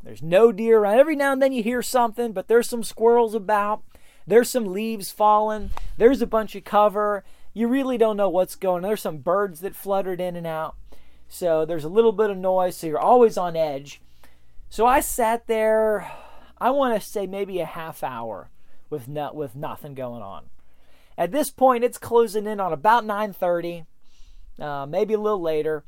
there's 0.01 0.23
no 0.23 0.51
deer 0.51 0.79
around. 0.79 0.99
Every 0.99 1.15
now 1.15 1.31
and 1.31 1.41
then 1.41 1.53
you 1.53 1.61
hear 1.61 1.83
something, 1.83 2.31
but 2.31 2.47
there's 2.47 2.67
some 2.67 2.81
squirrels 2.81 3.35
about. 3.35 3.83
There's 4.25 4.49
some 4.49 4.65
leaves 4.65 5.11
falling. 5.11 5.69
There's 5.97 6.23
a 6.23 6.27
bunch 6.27 6.55
of 6.55 6.63
cover. 6.63 7.23
You 7.53 7.67
really 7.67 7.99
don't 7.99 8.17
know 8.17 8.29
what's 8.29 8.55
going 8.55 8.77
on. 8.77 8.87
There's 8.89 9.01
some 9.01 9.17
birds 9.17 9.59
that 9.59 9.75
fluttered 9.75 10.19
in 10.19 10.35
and 10.35 10.47
out. 10.47 10.75
So 11.29 11.65
there's 11.65 11.83
a 11.83 11.89
little 11.89 12.13
bit 12.13 12.31
of 12.31 12.37
noise, 12.37 12.77
so 12.77 12.87
you're 12.87 12.97
always 12.97 13.37
on 13.37 13.55
edge. 13.55 14.01
So 14.69 14.87
I 14.87 15.01
sat 15.01 15.45
there, 15.45 16.11
I 16.57 16.71
want 16.71 16.99
to 16.99 17.07
say 17.07 17.27
maybe 17.27 17.59
a 17.59 17.65
half 17.65 18.01
hour 18.01 18.49
with 18.89 19.07
no, 19.07 19.31
with 19.33 19.55
nothing 19.55 19.93
going 19.93 20.23
on. 20.23 20.45
At 21.17 21.31
this 21.31 21.49
point, 21.49 21.83
it's 21.83 21.97
closing 21.97 22.47
in 22.47 22.59
on 22.59 22.73
about 22.73 23.05
9:30, 23.05 23.85
uh, 24.59 24.85
maybe 24.85 25.13
a 25.13 25.19
little 25.19 25.41
later, 25.41 25.83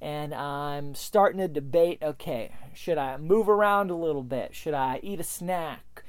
and 0.00 0.34
I'm 0.34 0.94
starting 0.94 1.40
to 1.40 1.48
debate. 1.48 2.02
Okay, 2.02 2.52
should 2.74 2.98
I 2.98 3.16
move 3.16 3.48
around 3.48 3.90
a 3.90 3.96
little 3.96 4.22
bit? 4.22 4.54
Should 4.54 4.74
I 4.74 5.00
eat 5.02 5.20
a 5.20 5.24
snack? 5.24 6.04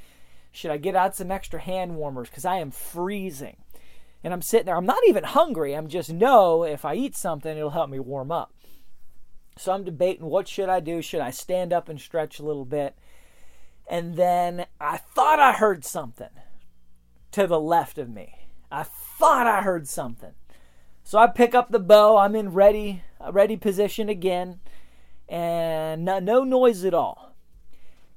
Should 0.51 0.71
I 0.71 0.77
get 0.77 0.95
out 0.95 1.15
some 1.15 1.31
extra 1.31 1.59
hand 1.59 1.95
warmers? 1.97 2.29
Because 2.29 2.45
I 2.45 2.57
am 2.57 2.71
freezing. 2.71 3.57
And 4.23 4.33
I'm 4.33 4.41
sitting 4.41 4.65
there. 4.65 4.77
I'm 4.77 4.85
not 4.85 5.05
even 5.05 5.23
hungry. 5.23 5.75
I'm 5.75 5.87
just 5.87 6.11
know 6.11 6.63
if 6.63 6.85
I 6.85 6.95
eat 6.95 7.15
something, 7.15 7.55
it'll 7.55 7.71
help 7.71 7.89
me 7.89 7.99
warm 7.99 8.31
up. 8.31 8.53
So 9.57 9.71
I'm 9.71 9.83
debating 9.83 10.25
what 10.25 10.47
should 10.47 10.69
I 10.69 10.79
do? 10.79 11.01
Should 11.01 11.19
I 11.19 11.29
stand 11.29 11.71
up 11.71 11.89
and 11.89 11.99
stretch 11.99 12.39
a 12.39 12.45
little 12.45 12.65
bit? 12.65 12.95
And 13.87 14.15
then 14.15 14.65
I 14.79 14.97
thought 14.97 15.39
I 15.39 15.51
heard 15.53 15.85
something 15.85 16.29
to 17.31 17.47
the 17.47 17.59
left 17.59 17.97
of 17.97 18.09
me. 18.09 18.44
I 18.75 18.83
thought 18.83 19.47
I 19.47 19.61
heard 19.61 19.87
something. 19.87 20.33
So 21.05 21.17
I 21.17 21.27
pick 21.27 21.55
up 21.55 21.71
the 21.71 21.79
bow. 21.79 22.17
I'm 22.17 22.35
in 22.35 22.49
ready, 22.49 23.03
uh, 23.21 23.31
ready 23.31 23.55
position 23.55 24.09
again, 24.09 24.59
and 25.29 26.03
no, 26.03 26.19
no 26.19 26.43
noise 26.43 26.83
at 26.83 26.93
all. 26.93 27.35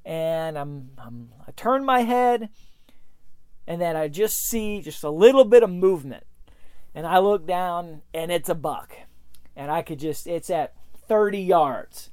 And 0.03 0.57
I'm, 0.57 0.89
I'm, 0.97 1.29
I 1.47 1.51
turn 1.51 1.85
my 1.85 2.01
head, 2.01 2.49
and 3.67 3.79
then 3.79 3.95
I 3.95 4.09
just 4.09 4.35
see 4.49 4.81
just 4.81 5.01
a 5.03 5.09
little 5.09 5.45
bit 5.45 5.63
of 5.63 5.69
movement. 5.69 6.25
And 6.93 7.07
I 7.07 7.19
look 7.19 7.47
down, 7.47 8.01
and 8.13 8.29
it's 8.29 8.49
a 8.49 8.55
buck. 8.55 8.97
And 9.55 9.71
I 9.71 9.81
could 9.81 9.99
just, 9.99 10.27
it's 10.27 10.49
at 10.49 10.73
30 11.07 11.39
yards. 11.39 12.09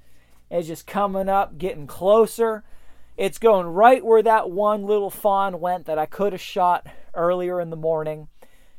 It's 0.52 0.68
just 0.68 0.86
coming 0.86 1.28
up, 1.28 1.58
getting 1.58 1.88
closer. 1.88 2.62
It's 3.16 3.38
going 3.38 3.66
right 3.66 4.04
where 4.04 4.22
that 4.22 4.50
one 4.50 4.84
little 4.84 5.10
fawn 5.10 5.58
went 5.58 5.86
that 5.86 5.98
I 5.98 6.06
could 6.06 6.32
have 6.32 6.40
shot 6.40 6.86
earlier 7.14 7.60
in 7.60 7.70
the 7.70 7.76
morning. 7.76 8.28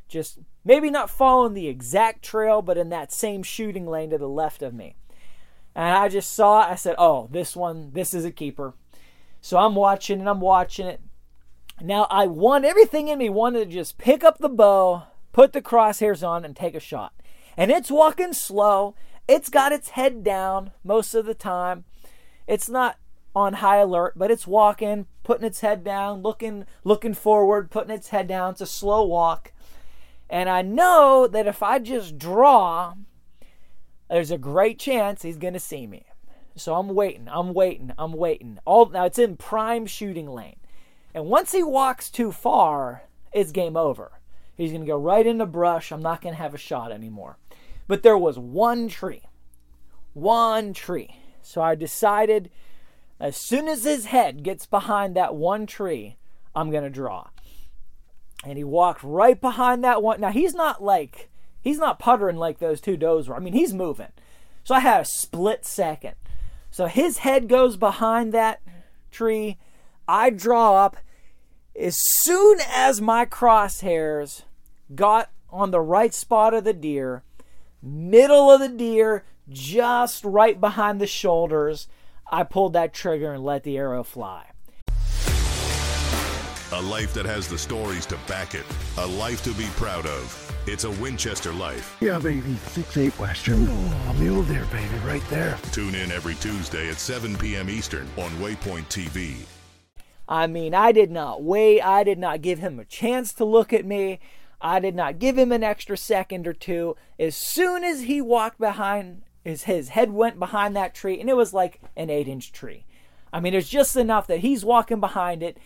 Just 0.08 0.40
maybe 0.64 0.90
not 0.90 1.10
following 1.10 1.54
the 1.54 1.68
exact 1.68 2.24
trail, 2.24 2.62
but 2.62 2.78
in 2.78 2.90
that 2.90 3.12
same 3.12 3.44
shooting 3.44 3.86
lane 3.86 4.10
to 4.12 4.18
the 4.18 4.30
left 4.30 4.62
of 4.62 4.74
me. 4.74 4.96
And 5.76 5.96
I 5.96 6.10
just 6.10 6.34
saw. 6.34 6.62
I 6.62 6.76
said, 6.76 6.96
oh, 6.98 7.28
this 7.32 7.56
one, 7.56 7.92
this 7.94 8.14
is 8.14 8.26
a 8.26 8.32
keeper. 8.32 8.74
So 9.42 9.58
I'm 9.58 9.76
watching 9.76 10.20
and 10.20 10.30
I'm 10.30 10.42
watching 10.42 10.88
it. 10.88 11.02
Now 11.82 12.08
I 12.10 12.26
want 12.26 12.66
everything 12.66 13.08
in 13.08 13.20
me 13.20 13.30
wanted 13.30 13.70
to 13.70 13.74
just 13.74 13.98
pick 13.98 14.24
up 14.24 14.40
the 14.40 14.50
bow, 14.50 15.04
put 15.32 15.54
the 15.54 15.62
crosshairs 15.62 16.28
on, 16.28 16.44
and 16.44 16.56
take 16.56 16.74
a 16.74 16.80
shot. 16.80 17.14
And 17.56 17.70
it's 17.72 17.92
walking 17.92 18.34
slow. 18.34 18.96
It's 19.28 19.50
got 19.50 19.72
its 19.72 19.90
head 19.90 20.24
down 20.24 20.72
most 20.84 21.14
of 21.14 21.26
the 21.26 21.36
time. 21.36 21.86
It's 22.48 22.70
not 22.70 22.98
on 23.36 23.54
high 23.54 23.78
alert, 23.78 24.14
but 24.16 24.32
it's 24.32 24.48
walking, 24.48 25.06
putting 25.24 25.46
its 25.46 25.60
head 25.62 25.84
down, 25.84 26.24
looking 26.24 26.66
looking 26.84 27.14
forward, 27.14 27.70
putting 27.70 27.94
its 27.94 28.10
head 28.10 28.28
down. 28.28 28.52
It's 28.52 28.62
a 28.62 28.66
slow 28.66 29.06
walk. 29.06 29.52
And 30.30 30.50
I 30.50 30.62
know 30.62 31.28
that 31.28 31.48
if 31.48 31.64
I 31.64 31.80
just 31.80 32.18
draw, 32.18 32.94
there's 34.10 34.32
a 34.32 34.38
great 34.38 34.80
chance 34.80 35.22
he's 35.22 35.38
going 35.38 35.54
to 35.54 35.60
see 35.60 35.88
me. 35.88 36.06
So 36.56 36.76
I'm 36.76 36.90
waiting, 36.90 37.28
I'm 37.30 37.54
waiting, 37.54 37.92
I'm 37.98 38.14
waiting. 38.14 38.60
All 38.66 38.90
now 38.90 39.06
it's 39.06 39.20
in 39.20 39.38
prime 39.38 39.86
shooting 39.86 40.28
lane. 40.28 40.58
And 41.14 41.26
once 41.26 41.52
he 41.52 41.64
walks 41.64 42.10
too 42.10 42.32
far, 42.32 43.04
it's 43.32 43.52
game 43.52 43.78
over. 43.78 44.12
He's 44.56 44.72
going 44.72 44.82
to 44.82 44.88
go 44.88 44.98
right 44.98 45.26
into 45.26 45.46
brush. 45.46 45.92
I'm 45.92 46.02
not 46.02 46.22
going 46.22 46.34
to 46.34 46.42
have 46.42 46.56
a 46.56 46.60
shot 46.60 46.92
anymore. 46.92 47.38
But 47.88 48.04
there 48.04 48.18
was 48.18 48.40
one 48.40 48.88
tree. 48.88 49.22
One 50.14 50.74
tree. 50.74 51.16
So 51.42 51.62
I 51.62 51.76
decided 51.76 52.50
as 53.20 53.38
soon 53.38 53.68
as 53.68 53.84
his 53.84 54.06
head 54.06 54.44
gets 54.44 54.66
behind 54.66 55.16
that 55.16 55.36
one 55.36 55.68
tree, 55.68 56.18
I'm 56.56 56.72
going 56.72 56.84
to 56.84 56.90
draw. 56.90 57.28
And 58.46 58.58
he 58.58 58.64
walked 58.64 59.04
right 59.04 59.40
behind 59.40 59.84
that 59.84 60.04
one. 60.04 60.22
Now, 60.22 60.32
he's 60.32 60.54
not 60.54 60.84
like, 60.84 61.30
he's 61.62 61.80
not 61.80 62.00
puttering 62.00 62.38
like 62.38 62.60
those 62.60 62.80
two 62.80 62.98
does 62.98 63.28
were. 63.28 63.36
I 63.36 63.40
mean, 63.40 63.54
he's 63.54 63.74
moving. 63.74 64.12
So 64.64 64.76
I 64.76 64.80
had 64.80 65.02
a 65.02 65.06
split 65.06 65.66
second. 65.66 66.16
So 66.70 66.86
his 66.86 67.20
head 67.20 67.48
goes 67.48 67.78
behind 67.78 68.34
that 68.34 68.62
tree. 69.12 69.58
I 70.08 70.30
draw 70.30 70.86
up. 70.86 70.98
As 71.80 71.98
soon 72.00 72.60
as 72.74 73.02
my 73.02 73.26
crosshairs 73.26 74.44
got 74.94 75.32
on 75.50 75.72
the 75.72 75.82
right 75.82 76.14
spot 76.14 76.54
of 76.54 76.64
the 76.64 76.74
deer, 76.74 77.24
middle 77.82 78.52
of 78.52 78.60
the 78.60 78.70
deer, 78.70 79.26
just 79.50 80.24
right 80.26 80.60
behind 80.60 81.00
the 81.00 81.08
shoulders, 81.08 81.88
I 82.32 82.44
pulled 82.44 82.74
that 82.74 82.94
trigger 82.94 83.32
and 83.32 83.44
let 83.44 83.64
the 83.64 83.78
arrow 83.78 84.04
fly. 84.04 84.52
A 86.74 86.82
life 86.82 87.14
that 87.14 87.26
has 87.26 87.48
the 87.48 87.58
stories 87.58 88.06
to 88.08 88.18
back 88.28 88.54
it. 88.54 88.66
A 88.98 89.08
life 89.08 89.42
to 89.44 89.54
be 89.54 89.68
proud 89.78 90.06
of. 90.06 90.44
It's 90.68 90.84
a 90.84 90.92
Winchester 90.92 91.54
life. 91.54 91.96
Yeah, 92.02 92.20
baby. 92.20 92.56
6-8 92.66 93.18
Western. 93.18 93.68
Oh, 93.70 94.16
mule 94.20 94.44
deer, 94.44 94.66
baby, 94.70 94.98
right 95.06 95.24
there. 95.30 95.58
Tune 95.72 95.96
in 95.96 96.12
every 96.12 96.36
Tuesday 96.36 96.90
at 96.90 96.98
7 96.98 97.38
p.m. 97.38 97.70
Eastern 97.70 98.06
on 98.18 98.32
Waypoint 98.32 98.86
TV. 98.90 99.38
I 100.28 100.48
mean, 100.48 100.74
I 100.74 100.92
did 100.92 101.10
not 101.10 101.42
wait. 101.42 101.82
I 101.82 102.04
did 102.04 102.20
not 102.20 102.42
give 102.42 102.60
him 102.60 102.80
a 102.80 102.86
chance 102.86 103.32
to 103.36 103.46
look 103.46 103.72
at 103.72 103.86
me. 103.86 104.20
I 104.60 104.82
did 104.82 104.94
not 104.94 105.20
give 105.20 105.38
him 105.38 105.54
an 105.54 105.64
extra 105.64 105.96
second 105.96 106.46
or 106.46 106.54
two. 106.54 106.98
As 107.18 107.38
soon 107.38 107.86
as 107.86 108.02
he 108.02 108.20
walked 108.20 108.60
behind 108.60 109.22
his 109.46 109.64
his 109.64 109.90
head 109.90 110.12
went 110.12 110.38
behind 110.38 110.76
that 110.76 110.94
tree, 110.94 111.18
and 111.22 111.30
it 111.30 111.38
was 111.38 111.54
like 111.54 111.80
an 111.96 112.10
eight 112.10 112.28
inch 112.28 112.52
tree. 112.52 112.86
I 113.32 113.40
mean, 113.40 113.54
it's 113.54 113.70
just 113.70 113.96
enough 113.96 114.28
that 114.28 114.40
he's 114.40 114.66
walking 114.66 115.00
behind 115.00 115.42
it. 115.44 115.58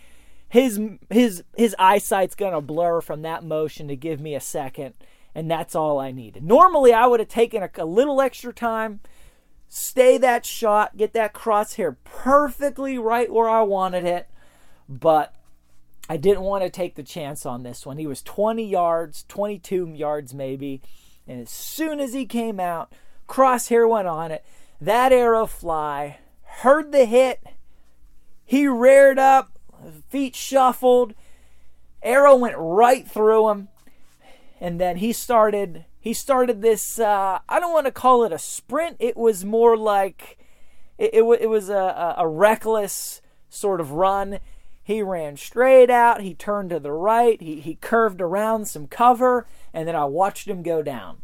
His 0.51 0.79
his 1.09 1.43
his 1.55 1.75
eyesight's 1.79 2.35
gonna 2.35 2.61
blur 2.61 3.01
from 3.01 3.21
that 3.21 3.43
motion 3.43 3.87
to 3.87 3.95
give 3.95 4.19
me 4.19 4.35
a 4.35 4.41
second, 4.41 4.93
and 5.33 5.49
that's 5.49 5.75
all 5.75 5.99
I 5.99 6.11
needed. 6.11 6.43
Normally, 6.43 6.93
I 6.93 7.07
would 7.07 7.19
have 7.19 7.29
taken 7.29 7.63
a, 7.63 7.69
a 7.77 7.85
little 7.85 8.19
extra 8.21 8.53
time, 8.53 8.99
stay 9.69 10.17
that 10.17 10.45
shot, 10.45 10.97
get 10.97 11.13
that 11.13 11.33
crosshair 11.33 11.95
perfectly 12.03 12.97
right 12.97 13.31
where 13.31 13.49
I 13.49 13.61
wanted 13.61 14.05
it, 14.05 14.27
but 14.89 15.33
I 16.09 16.17
didn't 16.17 16.41
want 16.41 16.63
to 16.63 16.69
take 16.69 16.95
the 16.95 17.03
chance 17.03 17.45
on 17.45 17.63
this 17.63 17.85
one. 17.85 17.97
He 17.97 18.07
was 18.07 18.21
20 18.21 18.63
yards, 18.67 19.23
22 19.29 19.93
yards 19.95 20.33
maybe, 20.33 20.81
and 21.25 21.39
as 21.39 21.49
soon 21.49 21.99
as 22.01 22.13
he 22.13 22.25
came 22.25 22.59
out 22.59 22.93
crosshair 23.31 23.89
went 23.89 24.07
on 24.09 24.31
it. 24.31 24.43
That 24.81 25.13
arrow 25.13 25.45
fly, 25.45 26.19
heard 26.43 26.91
the 26.91 27.05
hit. 27.05 27.41
He 28.43 28.67
reared 28.67 29.17
up, 29.17 29.50
feet 30.10 30.36
shuffled. 30.36 31.13
Arrow 32.04 32.36
went 32.36 32.56
right 32.58 33.08
through 33.08 33.50
him. 33.50 33.70
And 34.60 34.80
then 34.80 34.98
he 34.98 35.12
started 35.12 35.86
he 36.00 36.13
started 36.13 36.62
this 36.62 37.00
uh, 37.00 37.39
I 37.48 37.60
don't 37.60 37.74
want 37.74 37.86
to 37.86 37.91
call 37.91 38.24
it 38.24 38.32
a 38.32 38.39
sprint. 38.39 38.98
It 39.00 39.17
was 39.17 39.46
more 39.46 39.76
like 39.78 40.38
it, 40.98 41.13
it, 41.13 41.24
it 41.41 41.50
was 41.50 41.70
a, 41.70 42.15
a 42.17 42.28
reckless 42.28 43.22
sort 43.50 43.82
of 43.82 43.91
run. 43.91 44.39
He 44.84 45.02
ran 45.02 45.38
straight 45.38 45.89
out. 45.89 46.22
He 46.22 46.34
turned 46.34 46.72
to 46.72 46.80
the 46.80 46.91
right. 46.91 47.41
He, 47.41 47.60
he 47.60 47.76
curved 47.76 48.20
around 48.20 48.67
some 48.67 48.88
cover, 48.88 49.48
and 49.74 49.88
then 49.88 49.96
I 49.96 50.06
watched 50.06 50.48
him 50.48 50.63
go 50.63 50.82
down 50.82 51.22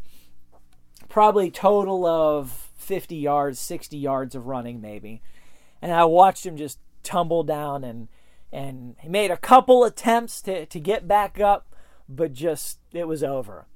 probably 1.08 1.50
total 1.50 2.06
of 2.06 2.70
50 2.76 3.16
yards, 3.16 3.58
60 3.58 3.96
yards 3.96 4.34
of 4.34 4.46
running 4.46 4.80
maybe. 4.80 5.22
And 5.80 5.92
I 5.92 6.04
watched 6.04 6.44
him 6.44 6.56
just 6.56 6.78
tumble 7.02 7.42
down 7.42 7.84
and 7.84 8.08
and 8.52 8.96
he 9.00 9.08
made 9.08 9.30
a 9.30 9.36
couple 9.36 9.84
attempts 9.84 10.40
to, 10.42 10.66
to 10.66 10.80
get 10.80 11.06
back 11.06 11.40
up, 11.40 11.74
but 12.08 12.32
just 12.32 12.78
it 12.92 13.06
was 13.06 13.22
over. 13.22 13.66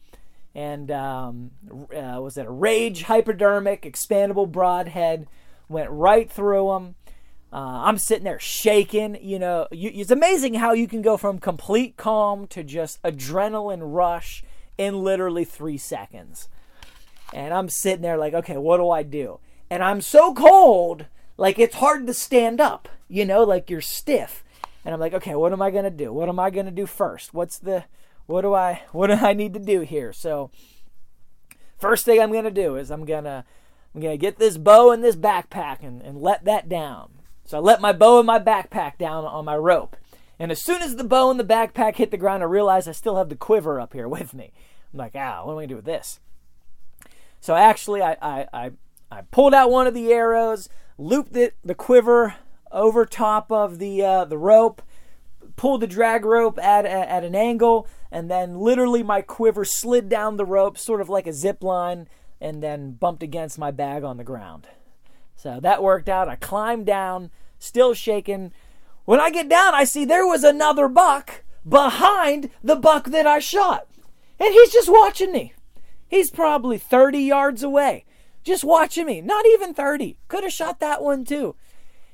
And 0.54 0.90
um, 0.90 1.50
uh, 1.70 2.20
was 2.20 2.36
it 2.36 2.46
a 2.46 2.50
rage 2.50 3.04
hypodermic 3.04 3.82
expandable 3.82 4.50
broadhead? 4.50 5.26
Went 5.68 5.90
right 5.90 6.30
through 6.30 6.72
him. 6.72 6.94
Uh, 7.52 7.82
I'm 7.84 7.98
sitting 7.98 8.24
there 8.24 8.38
shaking. 8.38 9.18
You 9.20 9.38
know, 9.38 9.68
you, 9.70 9.90
it's 9.94 10.10
amazing 10.10 10.54
how 10.54 10.72
you 10.72 10.88
can 10.88 11.02
go 11.02 11.16
from 11.16 11.38
complete 11.38 11.96
calm 11.96 12.46
to 12.48 12.62
just 12.62 13.02
adrenaline 13.02 13.80
rush 13.82 14.44
in 14.78 15.02
literally 15.02 15.44
three 15.44 15.78
seconds. 15.78 16.48
And 17.32 17.54
I'm 17.54 17.68
sitting 17.68 18.02
there 18.02 18.18
like, 18.18 18.34
okay, 18.34 18.56
what 18.56 18.76
do 18.76 18.90
I 18.90 19.02
do? 19.02 19.38
And 19.70 19.82
I'm 19.82 20.02
so 20.02 20.34
cold, 20.34 21.06
like 21.38 21.58
it's 21.58 21.76
hard 21.76 22.06
to 22.06 22.14
stand 22.14 22.60
up, 22.60 22.88
you 23.08 23.24
know, 23.24 23.42
like 23.42 23.70
you're 23.70 23.80
stiff. 23.80 24.41
And 24.84 24.94
I'm 24.94 25.00
like, 25.00 25.14
okay, 25.14 25.34
what 25.34 25.52
am 25.52 25.62
I 25.62 25.70
to 25.84 25.90
do? 25.90 26.12
What 26.12 26.28
am 26.28 26.38
I 26.38 26.50
to 26.66 26.72
do 26.72 26.86
first? 26.86 27.32
What's 27.32 27.58
the 27.58 27.84
what 28.26 28.42
do 28.42 28.54
I 28.54 28.82
what 28.92 29.08
do 29.08 29.14
I 29.14 29.32
need 29.32 29.54
to 29.54 29.60
do 29.60 29.80
here? 29.80 30.12
So 30.12 30.50
first 31.78 32.04
thing 32.04 32.20
I'm 32.20 32.32
to 32.44 32.50
do 32.50 32.76
is 32.76 32.90
I'm 32.90 33.04
to 33.24 33.44
I'm 33.94 34.00
to 34.12 34.16
get 34.18 34.38
this 34.38 34.56
bow 34.56 34.90
and 34.90 35.04
this 35.04 35.16
backpack 35.16 35.82
and, 35.82 36.00
and 36.02 36.20
let 36.20 36.44
that 36.44 36.68
down. 36.68 37.10
So 37.44 37.58
I 37.58 37.60
let 37.60 37.80
my 37.80 37.92
bow 37.92 38.18
and 38.18 38.26
my 38.26 38.38
backpack 38.38 38.96
down 38.98 39.24
on 39.24 39.44
my 39.44 39.56
rope. 39.56 39.96
And 40.38 40.50
as 40.50 40.60
soon 40.60 40.82
as 40.82 40.96
the 40.96 41.04
bow 41.04 41.30
and 41.30 41.38
the 41.38 41.44
backpack 41.44 41.96
hit 41.96 42.10
the 42.10 42.16
ground, 42.16 42.42
I 42.42 42.46
realize 42.46 42.88
I 42.88 42.92
still 42.92 43.16
have 43.16 43.28
the 43.28 43.36
quiver 43.36 43.80
up 43.80 43.92
here 43.92 44.08
with 44.08 44.34
me. 44.34 44.52
I'm 44.92 44.98
like, 44.98 45.12
ah, 45.14 45.44
what 45.44 45.52
am 45.52 45.58
I 45.58 45.62
to 45.62 45.68
do 45.68 45.76
with 45.76 45.84
this? 45.84 46.20
So 47.40 47.54
actually, 47.54 48.02
I, 48.02 48.16
I, 48.22 48.46
I, 48.52 48.70
I 49.10 49.22
pulled 49.30 49.52
out 49.52 49.70
one 49.70 49.86
of 49.86 49.94
the 49.94 50.12
arrows, 50.12 50.68
looped 50.96 51.36
it, 51.36 51.54
the 51.64 51.74
quiver 51.74 52.36
over 52.72 53.04
top 53.04 53.52
of 53.52 53.78
the 53.78 54.02
uh, 54.04 54.24
the 54.24 54.38
rope, 54.38 54.82
pulled 55.56 55.82
the 55.82 55.86
drag 55.86 56.24
rope 56.24 56.58
at, 56.58 56.84
at, 56.86 57.08
at 57.08 57.24
an 57.24 57.34
angle, 57.34 57.86
and 58.10 58.30
then 58.30 58.58
literally 58.58 59.02
my 59.02 59.22
quiver 59.22 59.64
slid 59.64 60.08
down 60.08 60.36
the 60.36 60.44
rope, 60.44 60.78
sort 60.78 61.00
of 61.00 61.08
like 61.08 61.26
a 61.26 61.32
zip 61.32 61.62
line, 61.62 62.08
and 62.40 62.62
then 62.62 62.92
bumped 62.92 63.22
against 63.22 63.58
my 63.58 63.70
bag 63.70 64.02
on 64.02 64.16
the 64.16 64.24
ground. 64.24 64.68
So 65.36 65.60
that 65.60 65.82
worked 65.82 66.08
out. 66.08 66.28
I 66.28 66.36
climbed 66.36 66.86
down, 66.86 67.30
still 67.58 67.94
shaking. 67.94 68.52
When 69.04 69.20
I 69.20 69.30
get 69.30 69.48
down, 69.48 69.74
I 69.74 69.84
see 69.84 70.04
there 70.04 70.26
was 70.26 70.44
another 70.44 70.88
buck 70.88 71.42
behind 71.68 72.50
the 72.62 72.76
buck 72.76 73.06
that 73.06 73.26
I 73.26 73.38
shot. 73.38 73.86
And 74.38 74.52
he's 74.52 74.72
just 74.72 74.90
watching 74.90 75.32
me. 75.32 75.52
He's 76.08 76.30
probably 76.30 76.78
30 76.78 77.20
yards 77.20 77.62
away, 77.62 78.04
just 78.44 78.64
watching 78.64 79.06
me. 79.06 79.20
Not 79.20 79.46
even 79.46 79.72
30. 79.72 80.18
Could 80.28 80.44
have 80.44 80.52
shot 80.52 80.80
that 80.80 81.02
one 81.02 81.24
too. 81.24 81.54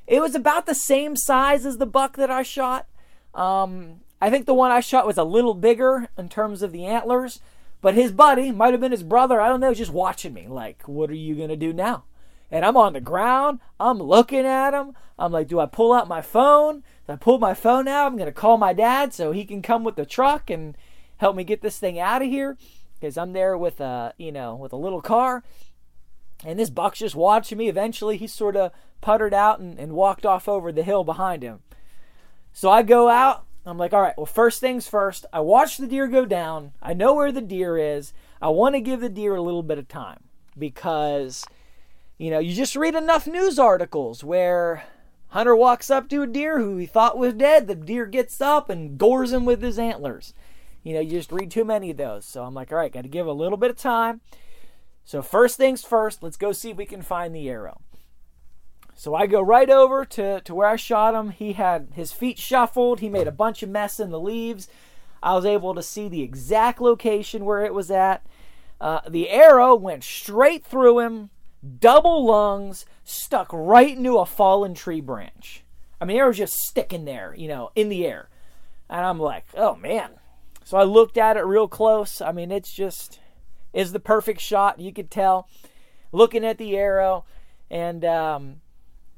It 0.08 0.20
was 0.20 0.34
about 0.34 0.66
the 0.66 0.74
same 0.74 1.14
size 1.14 1.66
as 1.66 1.76
the 1.76 1.86
buck 1.86 2.16
that 2.16 2.30
I 2.30 2.42
shot. 2.42 2.86
Um, 3.34 4.00
I 4.20 4.30
think 4.30 4.46
the 4.46 4.54
one 4.54 4.72
I 4.72 4.80
shot 4.80 5.06
was 5.06 5.18
a 5.18 5.24
little 5.24 5.54
bigger 5.54 6.08
in 6.16 6.28
terms 6.28 6.62
of 6.62 6.72
the 6.72 6.86
antlers, 6.86 7.40
but 7.82 7.94
his 7.94 8.10
buddy, 8.10 8.50
might 8.50 8.72
have 8.72 8.80
been 8.80 8.90
his 8.90 9.02
brother, 9.02 9.40
I 9.40 9.48
don't 9.48 9.60
know, 9.60 9.74
just 9.74 9.92
watching 9.92 10.32
me 10.32 10.48
like, 10.48 10.82
what 10.88 11.10
are 11.10 11.14
you 11.14 11.36
going 11.36 11.50
to 11.50 11.56
do 11.56 11.72
now? 11.72 12.04
And 12.50 12.64
I'm 12.64 12.76
on 12.76 12.94
the 12.94 13.00
ground, 13.00 13.60
I'm 13.78 13.98
looking 13.98 14.46
at 14.46 14.72
him. 14.72 14.94
I'm 15.18 15.30
like, 15.30 15.48
do 15.48 15.60
I 15.60 15.66
pull 15.66 15.92
out 15.92 16.08
my 16.08 16.22
phone? 16.22 16.82
I 17.08 17.16
pull 17.16 17.38
my 17.38 17.54
phone 17.54 17.88
out. 17.88 18.06
I'm 18.06 18.16
going 18.16 18.26
to 18.26 18.32
call 18.32 18.56
my 18.56 18.72
dad 18.72 19.12
so 19.12 19.32
he 19.32 19.44
can 19.44 19.62
come 19.62 19.84
with 19.84 19.96
the 19.96 20.06
truck 20.06 20.48
and 20.48 20.76
help 21.18 21.36
me 21.36 21.44
get 21.44 21.60
this 21.60 21.78
thing 21.78 21.98
out 21.98 22.22
of 22.22 22.28
here 22.28 22.56
because 22.98 23.18
I'm 23.18 23.32
there 23.32 23.56
with 23.56 23.80
a, 23.80 24.14
you 24.16 24.32
know, 24.32 24.54
with 24.54 24.72
a 24.72 24.76
little 24.76 25.02
car. 25.02 25.42
And 26.44 26.58
this 26.58 26.70
buck's 26.70 27.00
just 27.00 27.16
watching 27.16 27.58
me. 27.58 27.68
Eventually, 27.68 28.16
he 28.16 28.26
sort 28.26 28.56
of 28.56 28.72
puttered 29.00 29.34
out 29.34 29.60
and, 29.60 29.78
and 29.78 29.92
walked 29.92 30.24
off 30.24 30.48
over 30.48 30.70
the 30.70 30.82
hill 30.82 31.04
behind 31.04 31.42
him. 31.42 31.60
So 32.52 32.70
I 32.70 32.82
go 32.82 33.08
out. 33.08 33.44
I'm 33.66 33.78
like, 33.78 33.92
all 33.92 34.00
right, 34.00 34.16
well, 34.16 34.26
first 34.26 34.60
things 34.60 34.88
first. 34.88 35.26
I 35.32 35.40
watch 35.40 35.76
the 35.76 35.86
deer 35.86 36.06
go 36.06 36.24
down. 36.24 36.72
I 36.80 36.94
know 36.94 37.14
where 37.14 37.32
the 37.32 37.42
deer 37.42 37.76
is. 37.76 38.12
I 38.40 38.48
want 38.48 38.74
to 38.74 38.80
give 38.80 39.00
the 39.00 39.08
deer 39.08 39.34
a 39.34 39.42
little 39.42 39.62
bit 39.62 39.78
of 39.78 39.88
time 39.88 40.24
because, 40.56 41.44
you 42.16 42.30
know, 42.30 42.38
you 42.38 42.54
just 42.54 42.76
read 42.76 42.94
enough 42.94 43.26
news 43.26 43.58
articles 43.58 44.24
where 44.24 44.84
Hunter 45.28 45.54
walks 45.54 45.90
up 45.90 46.08
to 46.08 46.22
a 46.22 46.26
deer 46.26 46.58
who 46.58 46.78
he 46.78 46.86
thought 46.86 47.18
was 47.18 47.34
dead. 47.34 47.66
The 47.66 47.74
deer 47.74 48.06
gets 48.06 48.40
up 48.40 48.70
and 48.70 48.96
gores 48.96 49.32
him 49.32 49.44
with 49.44 49.60
his 49.60 49.78
antlers. 49.78 50.32
You 50.82 50.94
know, 50.94 51.00
you 51.00 51.10
just 51.10 51.32
read 51.32 51.50
too 51.50 51.64
many 51.64 51.90
of 51.90 51.98
those. 51.98 52.24
So 52.24 52.44
I'm 52.44 52.54
like, 52.54 52.72
all 52.72 52.78
right, 52.78 52.92
got 52.92 53.02
to 53.02 53.08
give 53.08 53.26
a 53.26 53.32
little 53.32 53.58
bit 53.58 53.70
of 53.70 53.76
time. 53.76 54.22
So, 55.08 55.22
first 55.22 55.56
things 55.56 55.82
first, 55.82 56.22
let's 56.22 56.36
go 56.36 56.52
see 56.52 56.68
if 56.68 56.76
we 56.76 56.84
can 56.84 57.00
find 57.00 57.34
the 57.34 57.48
arrow. 57.48 57.80
So 58.94 59.14
I 59.14 59.26
go 59.26 59.40
right 59.40 59.70
over 59.70 60.04
to, 60.04 60.42
to 60.42 60.54
where 60.54 60.68
I 60.68 60.76
shot 60.76 61.14
him. 61.14 61.30
He 61.30 61.54
had 61.54 61.88
his 61.94 62.12
feet 62.12 62.38
shuffled. 62.38 63.00
He 63.00 63.08
made 63.08 63.26
a 63.26 63.32
bunch 63.32 63.62
of 63.62 63.70
mess 63.70 63.98
in 63.98 64.10
the 64.10 64.20
leaves. 64.20 64.68
I 65.22 65.34
was 65.34 65.46
able 65.46 65.74
to 65.74 65.82
see 65.82 66.10
the 66.10 66.20
exact 66.20 66.78
location 66.78 67.46
where 67.46 67.64
it 67.64 67.72
was 67.72 67.90
at. 67.90 68.22
Uh, 68.82 69.00
the 69.08 69.30
arrow 69.30 69.74
went 69.74 70.04
straight 70.04 70.62
through 70.62 70.98
him, 70.98 71.30
double 71.80 72.26
lungs, 72.26 72.84
stuck 73.02 73.48
right 73.50 73.96
into 73.96 74.18
a 74.18 74.26
fallen 74.26 74.74
tree 74.74 75.00
branch. 75.00 75.64
I 76.02 76.04
mean, 76.04 76.18
it 76.18 76.26
was 76.26 76.36
just 76.36 76.52
sticking 76.52 77.06
there, 77.06 77.34
you 77.34 77.48
know, 77.48 77.70
in 77.74 77.88
the 77.88 78.06
air. 78.06 78.28
And 78.90 79.06
I'm 79.06 79.18
like, 79.18 79.46
oh 79.56 79.74
man. 79.74 80.10
So 80.64 80.76
I 80.76 80.82
looked 80.82 81.16
at 81.16 81.38
it 81.38 81.46
real 81.46 81.66
close. 81.66 82.20
I 82.20 82.32
mean, 82.32 82.52
it's 82.52 82.74
just 82.74 83.20
is 83.78 83.92
the 83.92 84.00
perfect 84.00 84.40
shot. 84.40 84.80
You 84.80 84.92
could 84.92 85.08
tell 85.08 85.48
looking 86.10 86.44
at 86.44 86.58
the 86.58 86.76
arrow. 86.76 87.24
And, 87.70 88.04
um, 88.04 88.60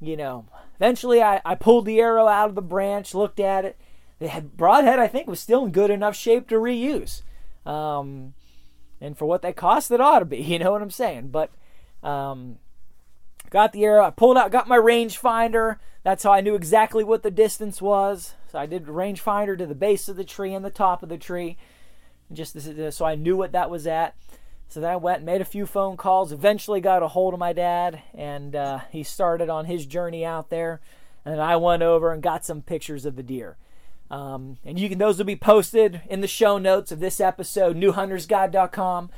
you 0.00 0.18
know, 0.18 0.44
eventually 0.76 1.22
I, 1.22 1.40
I 1.46 1.54
pulled 1.54 1.86
the 1.86 1.98
arrow 1.98 2.28
out 2.28 2.50
of 2.50 2.54
the 2.54 2.62
branch, 2.62 3.14
looked 3.14 3.40
at 3.40 3.64
it. 3.64 3.78
The 4.18 4.44
broadhead, 4.54 4.98
I 4.98 5.06
think, 5.06 5.28
was 5.28 5.40
still 5.40 5.64
in 5.64 5.72
good 5.72 5.90
enough 5.90 6.14
shape 6.14 6.46
to 6.48 6.56
reuse. 6.56 7.22
Um, 7.64 8.34
and 9.00 9.16
for 9.16 9.24
what 9.24 9.40
they 9.40 9.54
cost, 9.54 9.90
it 9.90 10.00
ought 10.00 10.18
to 10.18 10.24
be. 10.26 10.36
You 10.42 10.58
know 10.58 10.72
what 10.72 10.82
I'm 10.82 10.90
saying? 10.90 11.28
But 11.28 11.50
um, 12.02 12.58
got 13.48 13.72
the 13.72 13.84
arrow. 13.84 14.04
I 14.04 14.10
pulled 14.10 14.36
out, 14.36 14.52
got 14.52 14.68
my 14.68 14.76
rangefinder. 14.76 15.78
That's 16.02 16.22
how 16.22 16.32
I 16.32 16.42
knew 16.42 16.54
exactly 16.54 17.02
what 17.02 17.22
the 17.22 17.30
distance 17.30 17.80
was. 17.80 18.34
So 18.52 18.58
I 18.58 18.66
did 18.66 18.86
rangefinder 18.86 19.56
to 19.56 19.64
the 19.64 19.74
base 19.74 20.06
of 20.10 20.16
the 20.16 20.24
tree 20.24 20.52
and 20.52 20.62
the 20.62 20.70
top 20.70 21.02
of 21.02 21.08
the 21.08 21.16
tree, 21.16 21.56
just 22.30 22.58
so 22.92 23.06
I 23.06 23.14
knew 23.14 23.38
what 23.38 23.52
that 23.52 23.70
was 23.70 23.86
at. 23.86 24.14
So 24.70 24.78
then 24.78 24.90
I 24.90 24.96
went 24.96 25.18
and 25.18 25.26
made 25.26 25.40
a 25.40 25.44
few 25.44 25.66
phone 25.66 25.96
calls. 25.96 26.30
Eventually 26.30 26.80
got 26.80 27.02
a 27.02 27.08
hold 27.08 27.34
of 27.34 27.40
my 27.40 27.52
dad, 27.52 28.02
and 28.14 28.54
uh, 28.54 28.78
he 28.92 29.02
started 29.02 29.48
on 29.48 29.64
his 29.64 29.84
journey 29.84 30.24
out 30.24 30.48
there. 30.48 30.80
And 31.24 31.40
I 31.40 31.56
went 31.56 31.82
over 31.82 32.12
and 32.12 32.22
got 32.22 32.44
some 32.44 32.62
pictures 32.62 33.04
of 33.04 33.16
the 33.16 33.22
deer. 33.24 33.56
Um, 34.12 34.58
and 34.64 34.78
you 34.78 34.88
can 34.88 34.98
those 34.98 35.18
will 35.18 35.24
be 35.24 35.36
posted 35.36 36.02
in 36.08 36.20
the 36.20 36.28
show 36.28 36.56
notes 36.56 36.92
of 36.92 37.00
this 37.00 37.20
episode, 37.20 37.76
newhuntersguide.com. 37.76 39.10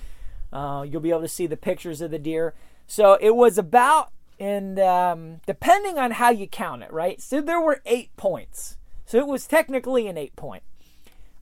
Uh, 0.53 0.87
you'll 0.89 1.01
be 1.03 1.11
able 1.11 1.21
to 1.21 1.29
see 1.29 1.47
the 1.47 1.57
pictures 1.57 2.01
of 2.01 2.11
the 2.11 2.19
deer. 2.19 2.55
So 2.87 3.19
it 3.21 3.37
was 3.37 3.59
about, 3.59 4.11
and 4.41 4.79
um, 4.79 5.41
depending 5.47 5.99
on 5.99 6.13
how 6.13 6.31
you 6.31 6.47
count 6.47 6.83
it, 6.83 6.93
right? 6.93 7.21
So 7.21 7.43
there 7.43 7.61
were 7.61 7.83
eight 7.85 8.15
points. 8.17 8.79
So 9.05 9.19
it 9.19 9.27
was 9.27 9.47
technically 9.47 10.07
an 10.09 10.17
eight 10.17 10.35
point. 10.35 10.63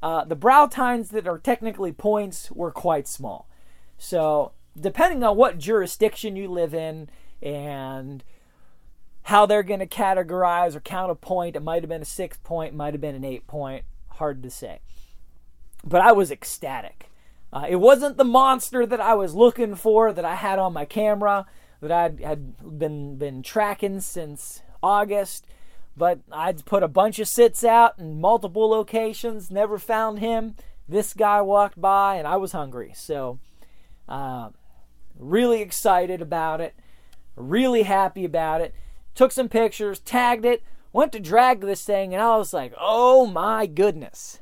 Uh, 0.03 0.25
the 0.25 0.37
brow 0.37 0.67
tines 0.67 1.11
that 1.11 1.29
are 1.29 1.39
technically 1.39 1.93
points 1.93 2.51
were 2.51 2.73
quite 2.73 3.07
small. 3.07 3.47
So 4.01 4.53
depending 4.81 5.23
on 5.23 5.37
what 5.37 5.59
jurisdiction 5.59 6.35
you 6.35 6.49
live 6.49 6.75
in 6.75 7.11
and 7.43 8.25
how 9.25 9.45
they're 9.45 9.63
going 9.63 9.81
to 9.81 9.87
categorize 9.87 10.75
or 10.75 10.81
count 10.81 11.13
a 11.13 11.15
point, 11.15 11.55
it 11.55 11.61
might 11.61 11.83
have 11.83 11.91
been 11.91 12.01
a 12.01 12.07
six 12.07 12.39
point, 12.39 12.75
might 12.75 12.95
have 12.95 13.01
been 13.01 13.15
an 13.15 13.25
eight 13.25 13.47
point. 13.47 13.85
Hard 14.13 14.43
to 14.43 14.51
say. 14.51 14.81
But 15.85 16.01
I 16.01 16.13
was 16.13 16.31
ecstatic. 16.31 17.11
Uh, 17.53 17.67
it 17.69 17.77
wasn't 17.77 18.17
the 18.17 18.25
monster 18.25 18.87
that 18.87 19.01
I 19.01 19.15
was 19.15 19.35
looking 19.35 19.75
for 19.75 20.13
that 20.15 20.25
I 20.25 20.35
had 20.35 20.59
on 20.59 20.73
my 20.73 20.87
camera 20.87 21.47
that 21.83 21.93
I 21.93 22.27
had 22.27 22.79
been 22.79 23.17
been 23.17 23.43
tracking 23.43 24.01
since 24.01 24.63
August, 24.83 25.47
but 25.95 26.21
I'd 26.33 26.65
put 26.65 26.83
a 26.83 26.89
bunch 26.89 27.19
of 27.19 27.29
sits 27.29 27.65
out 27.65 27.99
in 27.99 28.21
multiple 28.21 28.69
locations, 28.69 29.51
never 29.51 29.79
found 29.79 30.21
him. 30.21 30.57
This 30.89 31.13
guy 31.13 31.41
walked 31.43 31.81
by, 31.81 32.17
and 32.17 32.27
I 32.27 32.37
was 32.37 32.53
hungry, 32.53 32.93
so 32.95 33.39
uh, 34.11 34.51
really 35.19 35.63
excited 35.63 36.21
about 36.21 36.61
it, 36.61 36.75
really 37.37 37.83
happy 37.83 38.25
about 38.25 38.61
it. 38.61 38.75
Took 39.15 39.33
some 39.33 39.49
pictures, 39.49 40.01
tagged 40.01 40.45
it, 40.45 40.63
went 40.93 41.13
to 41.13 41.21
drag 41.21 41.61
this 41.61 41.85
thing, 41.85 42.13
and 42.13 42.23
I 42.23 42.37
was 42.37 42.53
like, 42.53 42.75
"Oh 42.79 43.27
my 43.27 43.67
goodness!" 43.67 44.41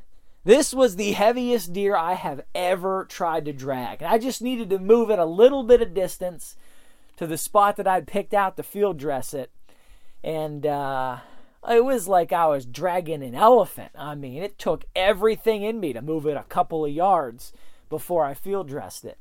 This 0.49 0.73
was 0.73 0.97
the 0.97 1.13
heaviest 1.13 1.75
deer 1.75 1.95
I 1.95 2.15
have 2.15 2.41
ever 2.55 3.05
tried 3.05 3.45
to 3.45 3.53
drag. 3.53 4.01
And 4.01 4.11
I 4.11 4.17
just 4.17 4.41
needed 4.41 4.71
to 4.71 4.79
move 4.79 5.11
it 5.11 5.19
a 5.19 5.27
little 5.27 5.63
bit 5.63 5.83
of 5.83 5.93
distance 5.93 6.57
to 7.19 7.27
the 7.27 7.37
spot 7.37 7.77
that 7.77 7.87
I'd 7.87 8.07
picked 8.07 8.33
out 8.33 8.57
to 8.57 8.63
field 8.63 8.97
dress 8.97 9.35
it. 9.35 9.51
And 10.25 10.65
uh, 10.65 11.19
it 11.71 11.85
was 11.85 12.09
like 12.09 12.33
I 12.33 12.47
was 12.47 12.65
dragging 12.65 13.23
an 13.23 13.35
elephant. 13.35 13.91
I 13.95 14.15
mean, 14.15 14.43
it 14.43 14.59
took 14.59 14.87
everything 14.97 15.65
in 15.65 15.81
me 15.81 15.93
to 15.93 16.01
move 16.01 16.27
it 16.27 16.37
a 16.37 16.45
couple 16.45 16.85
of 16.85 16.93
yards 16.93 17.53
before 17.91 18.25
I 18.25 18.33
field 18.33 18.69
dressed 18.69 19.05
it. 19.05 19.19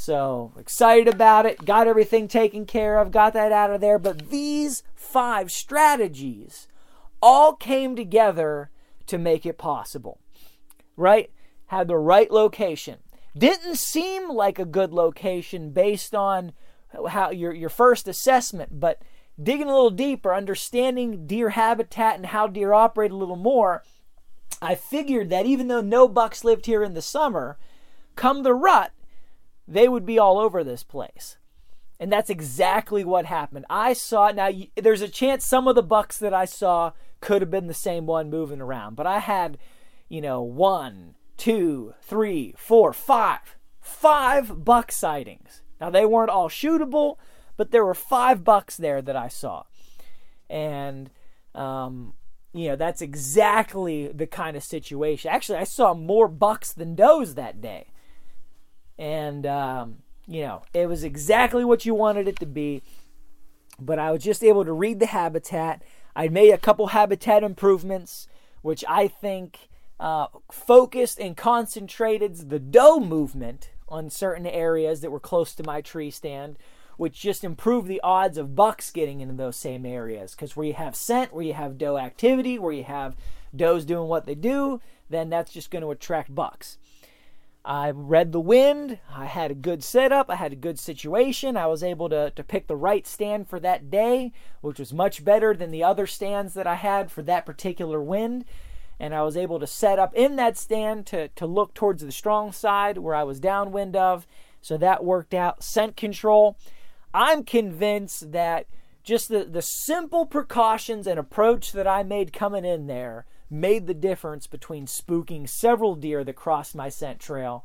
So 0.00 0.52
excited 0.58 1.12
about 1.12 1.44
it, 1.44 1.64
got 1.64 1.86
everything 1.86 2.28
taken 2.28 2.64
care 2.64 2.98
of, 2.98 3.10
got 3.10 3.32
that 3.34 3.52
out 3.52 3.72
of 3.72 3.80
there. 3.80 3.98
But 3.98 4.30
these 4.30 4.82
five 4.94 5.50
strategies 5.50 6.68
all 7.20 7.54
came 7.54 7.96
together 7.96 8.70
to 9.06 9.18
make 9.18 9.44
it 9.44 9.58
possible 9.58 10.20
right? 10.98 11.30
Had 11.66 11.88
the 11.88 11.96
right 11.96 12.30
location. 12.30 12.98
Didn't 13.36 13.76
seem 13.76 14.28
like 14.28 14.58
a 14.58 14.66
good 14.66 14.92
location 14.92 15.70
based 15.70 16.14
on 16.14 16.52
how 17.08 17.30
your 17.30 17.52
your 17.52 17.68
first 17.68 18.08
assessment, 18.08 18.80
but 18.80 19.00
digging 19.40 19.68
a 19.68 19.72
little 19.72 19.90
deeper, 19.90 20.34
understanding 20.34 21.26
deer 21.26 21.50
habitat 21.50 22.16
and 22.16 22.26
how 22.26 22.48
deer 22.48 22.72
operate 22.72 23.12
a 23.12 23.16
little 23.16 23.36
more, 23.36 23.84
I 24.60 24.74
figured 24.74 25.30
that 25.30 25.46
even 25.46 25.68
though 25.68 25.80
no 25.80 26.08
bucks 26.08 26.42
lived 26.42 26.66
here 26.66 26.82
in 26.82 26.94
the 26.94 27.02
summer, 27.02 27.56
come 28.16 28.42
the 28.42 28.54
rut, 28.54 28.90
they 29.68 29.86
would 29.88 30.06
be 30.06 30.18
all 30.18 30.38
over 30.38 30.64
this 30.64 30.82
place. 30.82 31.36
And 32.00 32.12
that's 32.12 32.30
exactly 32.30 33.04
what 33.04 33.26
happened. 33.26 33.66
I 33.68 33.92
saw, 33.92 34.30
now 34.30 34.50
there's 34.76 35.02
a 35.02 35.08
chance 35.08 35.44
some 35.44 35.68
of 35.68 35.74
the 35.74 35.82
bucks 35.82 36.18
that 36.18 36.32
I 36.32 36.44
saw 36.44 36.92
could 37.20 37.42
have 37.42 37.50
been 37.50 37.66
the 37.66 37.74
same 37.74 38.06
one 38.06 38.30
moving 38.30 38.60
around, 38.60 38.94
but 38.94 39.06
I 39.06 39.18
had 39.18 39.58
you 40.08 40.20
know, 40.20 40.42
one, 40.42 41.14
two, 41.36 41.94
three, 42.02 42.54
four, 42.56 42.92
five, 42.92 43.56
five 43.80 44.64
buck 44.64 44.90
sightings. 44.90 45.62
Now, 45.80 45.90
they 45.90 46.06
weren't 46.06 46.30
all 46.30 46.48
shootable, 46.48 47.16
but 47.56 47.70
there 47.70 47.84
were 47.84 47.94
five 47.94 48.42
bucks 48.42 48.76
there 48.76 49.02
that 49.02 49.16
I 49.16 49.28
saw. 49.28 49.64
And, 50.48 51.10
um, 51.54 52.14
you 52.52 52.68
know, 52.68 52.76
that's 52.76 53.02
exactly 53.02 54.08
the 54.08 54.26
kind 54.26 54.56
of 54.56 54.64
situation. 54.64 55.30
Actually, 55.30 55.58
I 55.58 55.64
saw 55.64 55.94
more 55.94 56.28
bucks 56.28 56.72
than 56.72 56.94
does 56.94 57.34
that 57.34 57.60
day. 57.60 57.88
And, 58.98 59.46
um, 59.46 59.98
you 60.26 60.42
know, 60.42 60.62
it 60.74 60.88
was 60.88 61.04
exactly 61.04 61.64
what 61.64 61.86
you 61.86 61.94
wanted 61.94 62.28
it 62.28 62.38
to 62.40 62.46
be. 62.46 62.82
But 63.80 63.98
I 63.98 64.10
was 64.10 64.24
just 64.24 64.42
able 64.42 64.64
to 64.64 64.72
read 64.72 64.98
the 64.98 65.06
habitat. 65.06 65.82
I 66.16 66.28
made 66.28 66.50
a 66.50 66.58
couple 66.58 66.88
habitat 66.88 67.44
improvements, 67.44 68.26
which 68.62 68.84
I 68.88 69.06
think 69.06 69.68
uh, 70.00 70.26
focused 70.50 71.20
and 71.20 71.36
concentrated 71.36 72.50
the 72.50 72.58
doe 72.58 72.98
movement 72.98 73.70
on 73.88 74.10
certain 74.10 74.46
areas 74.46 75.00
that 75.00 75.10
were 75.10 75.20
close 75.20 75.54
to 75.54 75.62
my 75.62 75.80
tree 75.80 76.10
stand, 76.10 76.58
which 76.96 77.20
just 77.20 77.44
improved 77.44 77.86
the 77.86 78.00
odds 78.02 78.36
of 78.36 78.56
bucks 78.56 78.90
getting 78.90 79.20
into 79.20 79.34
those 79.34 79.56
same 79.56 79.86
areas. 79.86 80.32
Because 80.32 80.56
where 80.56 80.66
you 80.66 80.74
have 80.74 80.96
scent, 80.96 81.32
where 81.32 81.44
you 81.44 81.54
have 81.54 81.78
doe 81.78 81.96
activity, 81.96 82.58
where 82.58 82.72
you 82.72 82.84
have 82.84 83.16
does 83.54 83.84
doing 83.84 84.08
what 84.08 84.26
they 84.26 84.34
do, 84.34 84.80
then 85.08 85.30
that's 85.30 85.52
just 85.52 85.70
going 85.70 85.82
to 85.82 85.90
attract 85.90 86.34
bucks. 86.34 86.78
I 87.68 87.90
read 87.90 88.32
the 88.32 88.40
wind. 88.40 88.98
I 89.14 89.26
had 89.26 89.50
a 89.50 89.54
good 89.54 89.84
setup. 89.84 90.30
I 90.30 90.36
had 90.36 90.54
a 90.54 90.56
good 90.56 90.80
situation. 90.80 91.54
I 91.54 91.66
was 91.66 91.82
able 91.82 92.08
to, 92.08 92.30
to 92.30 92.42
pick 92.42 92.66
the 92.66 92.76
right 92.76 93.06
stand 93.06 93.46
for 93.46 93.60
that 93.60 93.90
day, 93.90 94.32
which 94.62 94.78
was 94.78 94.94
much 94.94 95.22
better 95.22 95.52
than 95.52 95.70
the 95.70 95.84
other 95.84 96.06
stands 96.06 96.54
that 96.54 96.66
I 96.66 96.76
had 96.76 97.12
for 97.12 97.20
that 97.24 97.44
particular 97.44 98.00
wind. 98.00 98.46
And 98.98 99.14
I 99.14 99.20
was 99.20 99.36
able 99.36 99.60
to 99.60 99.66
set 99.66 99.98
up 99.98 100.14
in 100.14 100.36
that 100.36 100.56
stand 100.56 101.04
to, 101.08 101.28
to 101.28 101.46
look 101.46 101.74
towards 101.74 102.02
the 102.02 102.10
strong 102.10 102.52
side 102.52 102.96
where 102.96 103.14
I 103.14 103.22
was 103.22 103.38
downwind 103.38 103.96
of. 103.96 104.26
So 104.62 104.78
that 104.78 105.04
worked 105.04 105.34
out. 105.34 105.62
Scent 105.62 105.94
control. 105.94 106.56
I'm 107.12 107.44
convinced 107.44 108.32
that 108.32 108.66
just 109.04 109.28
the, 109.28 109.44
the 109.44 109.62
simple 109.62 110.24
precautions 110.24 111.06
and 111.06 111.20
approach 111.20 111.72
that 111.72 111.86
I 111.86 112.02
made 112.02 112.32
coming 112.32 112.64
in 112.64 112.86
there 112.86 113.26
made 113.50 113.86
the 113.86 113.94
difference 113.94 114.46
between 114.46 114.86
spooking 114.86 115.48
several 115.48 115.94
deer 115.94 116.24
that 116.24 116.36
crossed 116.36 116.74
my 116.74 116.88
scent 116.88 117.18
trail. 117.18 117.64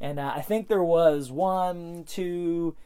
And 0.00 0.18
uh, 0.18 0.32
I 0.34 0.40
think 0.40 0.68
there 0.68 0.82
was 0.82 1.30
one, 1.30 2.04
two, 2.04 2.76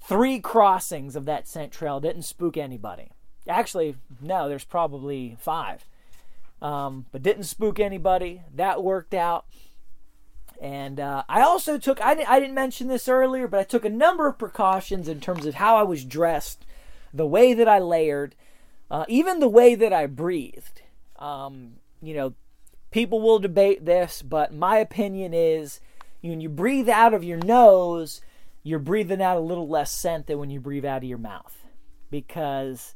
three 0.00 0.38
crossings 0.38 1.16
of 1.16 1.24
that 1.24 1.48
scent 1.48 1.72
trail 1.72 2.00
didn't 2.00 2.22
spook 2.22 2.56
anybody. 2.56 3.10
Actually, 3.48 3.96
no, 4.20 4.48
there's 4.48 4.64
probably 4.64 5.36
five. 5.40 5.84
Um, 6.62 7.06
but 7.12 7.22
didn't 7.22 7.44
spook 7.44 7.80
anybody. 7.80 8.42
That 8.54 8.82
worked 8.82 9.14
out. 9.14 9.46
And 10.60 10.98
uh, 10.98 11.24
I 11.28 11.42
also 11.42 11.76
took, 11.78 12.00
I, 12.00 12.12
I 12.26 12.40
didn't 12.40 12.54
mention 12.54 12.88
this 12.88 13.08
earlier, 13.08 13.46
but 13.46 13.60
I 13.60 13.64
took 13.64 13.84
a 13.84 13.90
number 13.90 14.26
of 14.26 14.38
precautions 14.38 15.06
in 15.08 15.20
terms 15.20 15.44
of 15.44 15.54
how 15.54 15.76
I 15.76 15.82
was 15.82 16.04
dressed, 16.04 16.64
the 17.12 17.26
way 17.26 17.52
that 17.52 17.68
I 17.68 17.78
layered, 17.78 18.34
uh, 18.90 19.04
even 19.08 19.40
the 19.40 19.48
way 19.48 19.74
that 19.74 19.92
I 19.92 20.06
breathed. 20.06 20.82
Um, 21.18 21.74
you 22.02 22.14
know, 22.14 22.34
people 22.90 23.20
will 23.20 23.38
debate 23.38 23.84
this, 23.84 24.22
but 24.22 24.54
my 24.54 24.78
opinion 24.78 25.34
is 25.34 25.80
when 26.22 26.40
you 26.40 26.48
breathe 26.48 26.88
out 26.88 27.14
of 27.14 27.24
your 27.24 27.38
nose, 27.38 28.20
you're 28.62 28.78
breathing 28.78 29.22
out 29.22 29.36
a 29.36 29.40
little 29.40 29.68
less 29.68 29.90
scent 29.90 30.26
than 30.26 30.38
when 30.38 30.50
you 30.50 30.60
breathe 30.60 30.84
out 30.84 31.02
of 31.02 31.08
your 31.08 31.18
mouth. 31.18 31.56
Because 32.10 32.94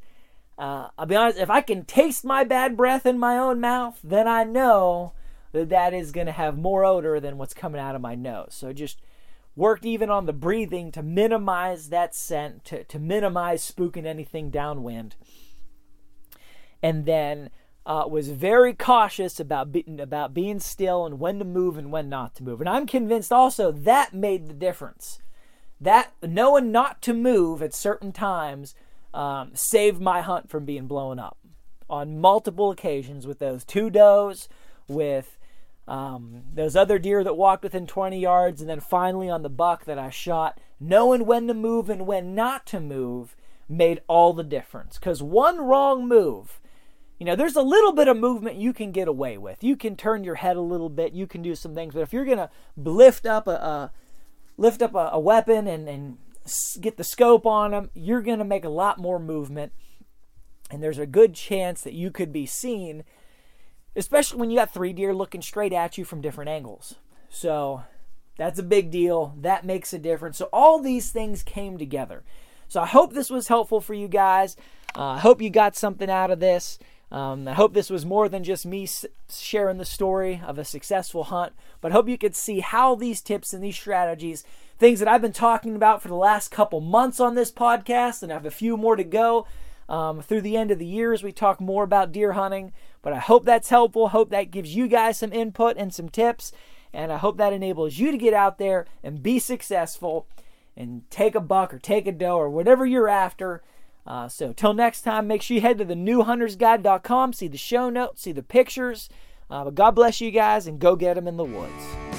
uh, 0.57 0.89
I'll 0.97 1.05
be 1.05 1.15
honest, 1.15 1.39
if 1.39 1.49
I 1.49 1.61
can 1.61 1.85
taste 1.85 2.23
my 2.23 2.43
bad 2.43 2.77
breath 2.77 3.05
in 3.05 3.17
my 3.17 3.37
own 3.37 3.59
mouth, 3.59 3.99
then 4.03 4.27
I 4.27 4.43
know 4.43 5.13
that 5.51 5.69
that 5.69 5.93
is 5.93 6.11
going 6.11 6.27
to 6.27 6.33
have 6.33 6.57
more 6.57 6.85
odor 6.85 7.19
than 7.19 7.37
what's 7.37 7.53
coming 7.53 7.81
out 7.81 7.95
of 7.95 8.01
my 8.01 8.15
nose. 8.15 8.49
So 8.51 8.71
just 8.71 9.01
worked 9.55 9.85
even 9.85 10.09
on 10.09 10.25
the 10.25 10.33
breathing 10.33 10.91
to 10.93 11.03
minimize 11.03 11.89
that 11.89 12.15
scent, 12.15 12.63
to, 12.65 12.83
to 12.85 12.99
minimize 12.99 13.69
spooking 13.69 14.05
anything 14.05 14.49
downwind. 14.49 15.15
And 16.81 17.05
then 17.05 17.49
uh, 17.85 18.05
was 18.09 18.29
very 18.29 18.73
cautious 18.73 19.39
about 19.39 19.71
be- 19.71 19.85
about 19.99 20.33
being 20.33 20.59
still 20.59 21.05
and 21.05 21.19
when 21.19 21.39
to 21.39 21.45
move 21.45 21.77
and 21.77 21.91
when 21.91 22.09
not 22.09 22.35
to 22.35 22.43
move. 22.43 22.59
And 22.59 22.69
I'm 22.69 22.85
convinced 22.85 23.31
also 23.31 23.71
that 23.71 24.13
made 24.13 24.47
the 24.47 24.53
difference. 24.53 25.19
That 25.79 26.11
knowing 26.21 26.71
not 26.71 27.01
to 27.03 27.13
move 27.13 27.61
at 27.63 27.73
certain 27.73 28.11
times 28.11 28.75
um, 29.13 29.51
saved 29.55 29.99
my 29.99 30.21
hunt 30.21 30.49
from 30.49 30.63
being 30.63 30.87
blown 30.87 31.17
up 31.17 31.37
on 31.89 32.21
multiple 32.21 32.71
occasions 32.71 33.27
with 33.27 33.39
those 33.39 33.65
two 33.65 33.89
does, 33.89 34.47
with 34.87 35.37
um, 35.87 36.43
those 36.53 36.75
other 36.75 36.99
deer 36.99 37.23
that 37.23 37.35
walked 37.35 37.63
within 37.63 37.87
20 37.87 38.17
yards, 38.19 38.61
and 38.61 38.69
then 38.69 38.79
finally 38.79 39.29
on 39.29 39.41
the 39.41 39.49
buck 39.49 39.85
that 39.85 39.99
I 39.99 40.09
shot. 40.09 40.59
Knowing 40.79 41.25
when 41.25 41.47
to 41.47 41.53
move 41.53 41.89
and 41.89 42.07
when 42.07 42.33
not 42.33 42.65
to 42.67 42.79
move 42.79 43.35
made 43.67 44.01
all 44.07 44.33
the 44.33 44.43
difference. 44.43 44.97
Because 44.97 45.21
one 45.21 45.59
wrong 45.59 46.07
move 46.07 46.60
you 47.21 47.25
know, 47.25 47.35
there's 47.35 47.55
a 47.55 47.61
little 47.61 47.93
bit 47.93 48.07
of 48.07 48.17
movement 48.17 48.55
you 48.55 48.73
can 48.73 48.91
get 48.91 49.07
away 49.07 49.37
with. 49.37 49.63
You 49.63 49.77
can 49.77 49.95
turn 49.95 50.23
your 50.23 50.33
head 50.33 50.57
a 50.57 50.61
little 50.61 50.89
bit. 50.89 51.13
You 51.13 51.27
can 51.27 51.43
do 51.43 51.53
some 51.53 51.75
things. 51.75 51.93
But 51.93 51.99
if 51.99 52.13
you're 52.13 52.25
gonna 52.25 52.49
lift 52.75 53.27
up 53.27 53.45
a, 53.45 53.51
a 53.51 53.91
lift 54.57 54.81
up 54.81 54.95
a, 54.95 55.11
a 55.13 55.19
weapon 55.19 55.67
and, 55.67 55.87
and 55.87 56.17
get 56.79 56.97
the 56.97 57.03
scope 57.03 57.45
on 57.45 57.69
them, 57.69 57.91
you're 57.93 58.23
gonna 58.23 58.43
make 58.43 58.65
a 58.65 58.69
lot 58.69 58.97
more 58.97 59.19
movement, 59.19 59.71
and 60.71 60.81
there's 60.81 60.97
a 60.97 61.05
good 61.05 61.35
chance 61.35 61.83
that 61.83 61.93
you 61.93 62.09
could 62.09 62.33
be 62.33 62.47
seen, 62.47 63.03
especially 63.95 64.39
when 64.39 64.49
you 64.49 64.57
got 64.57 64.73
three 64.73 64.91
deer 64.91 65.13
looking 65.13 65.43
straight 65.43 65.73
at 65.73 65.99
you 65.99 66.05
from 66.05 66.21
different 66.21 66.49
angles. 66.49 66.95
So 67.29 67.83
that's 68.35 68.57
a 68.57 68.63
big 68.63 68.89
deal. 68.89 69.35
That 69.37 69.63
makes 69.63 69.93
a 69.93 69.99
difference. 69.99 70.39
So 70.39 70.49
all 70.51 70.81
these 70.81 71.11
things 71.11 71.43
came 71.43 71.77
together. 71.77 72.23
So 72.67 72.81
I 72.81 72.87
hope 72.87 73.13
this 73.13 73.29
was 73.29 73.47
helpful 73.47 73.79
for 73.79 73.93
you 73.93 74.07
guys. 74.07 74.57
Uh, 74.95 75.03
I 75.03 75.19
hope 75.19 75.39
you 75.39 75.51
got 75.51 75.75
something 75.75 76.09
out 76.09 76.31
of 76.31 76.39
this. 76.39 76.79
Um, 77.11 77.45
I 77.45 77.53
hope 77.53 77.73
this 77.73 77.89
was 77.89 78.05
more 78.05 78.29
than 78.29 78.43
just 78.43 78.65
me 78.65 78.87
sharing 79.29 79.77
the 79.77 79.85
story 79.85 80.41
of 80.45 80.57
a 80.57 80.63
successful 80.63 81.25
hunt, 81.25 81.51
but 81.81 81.91
I 81.91 81.93
hope 81.93 82.07
you 82.07 82.17
could 82.17 82.35
see 82.35 82.61
how 82.61 82.95
these 82.95 83.21
tips 83.21 83.53
and 83.53 83.61
these 83.61 83.75
strategies, 83.75 84.45
things 84.79 84.99
that 84.99 85.09
I've 85.09 85.21
been 85.21 85.33
talking 85.33 85.75
about 85.75 86.01
for 86.01 86.07
the 86.07 86.15
last 86.15 86.51
couple 86.51 86.79
months 86.79 87.19
on 87.19 87.35
this 87.35 87.51
podcast, 87.51 88.23
and 88.23 88.31
I 88.31 88.35
have 88.35 88.45
a 88.45 88.51
few 88.51 88.77
more 88.77 88.95
to 88.95 89.03
go 89.03 89.45
um, 89.89 90.21
through 90.21 90.41
the 90.41 90.55
end 90.55 90.71
of 90.71 90.79
the 90.79 90.85
year 90.85 91.11
as 91.11 91.21
we 91.21 91.33
talk 91.33 91.59
more 91.59 91.83
about 91.83 92.13
deer 92.13 92.31
hunting. 92.31 92.71
But 93.01 93.11
I 93.11 93.19
hope 93.19 93.43
that's 93.43 93.69
helpful. 93.69 94.09
Hope 94.09 94.29
that 94.29 94.51
gives 94.51 94.73
you 94.73 94.87
guys 94.87 95.17
some 95.17 95.33
input 95.33 95.75
and 95.75 95.93
some 95.93 96.07
tips, 96.07 96.53
and 96.93 97.11
I 97.11 97.17
hope 97.17 97.35
that 97.37 97.51
enables 97.51 97.97
you 97.97 98.11
to 98.11 98.17
get 98.17 98.33
out 98.33 98.57
there 98.57 98.85
and 99.03 99.21
be 99.21 99.37
successful 99.37 100.27
and 100.77 101.09
take 101.09 101.35
a 101.35 101.41
buck 101.41 101.73
or 101.73 101.79
take 101.79 102.07
a 102.07 102.13
doe 102.13 102.37
or 102.37 102.49
whatever 102.49 102.85
you're 102.85 103.09
after 103.09 103.61
uh, 104.05 104.27
so 104.27 104.53
till 104.53 104.73
next 104.73 105.01
time, 105.03 105.27
make 105.27 105.41
sure 105.41 105.55
you 105.55 105.61
head 105.61 105.77
to 105.77 105.85
the 105.85 105.93
newhuntersguide.com, 105.93 107.33
see 107.33 107.47
the 107.47 107.57
show 107.57 107.89
notes, 107.89 108.21
see 108.21 108.31
the 108.31 108.43
pictures. 108.43 109.09
Uh, 109.49 109.65
but 109.65 109.75
God 109.75 109.91
bless 109.91 110.21
you 110.21 110.31
guys 110.31 110.65
and 110.65 110.79
go 110.79 110.95
get 110.95 111.15
them 111.15 111.27
in 111.27 111.37
the 111.37 111.43
woods. 111.43 112.10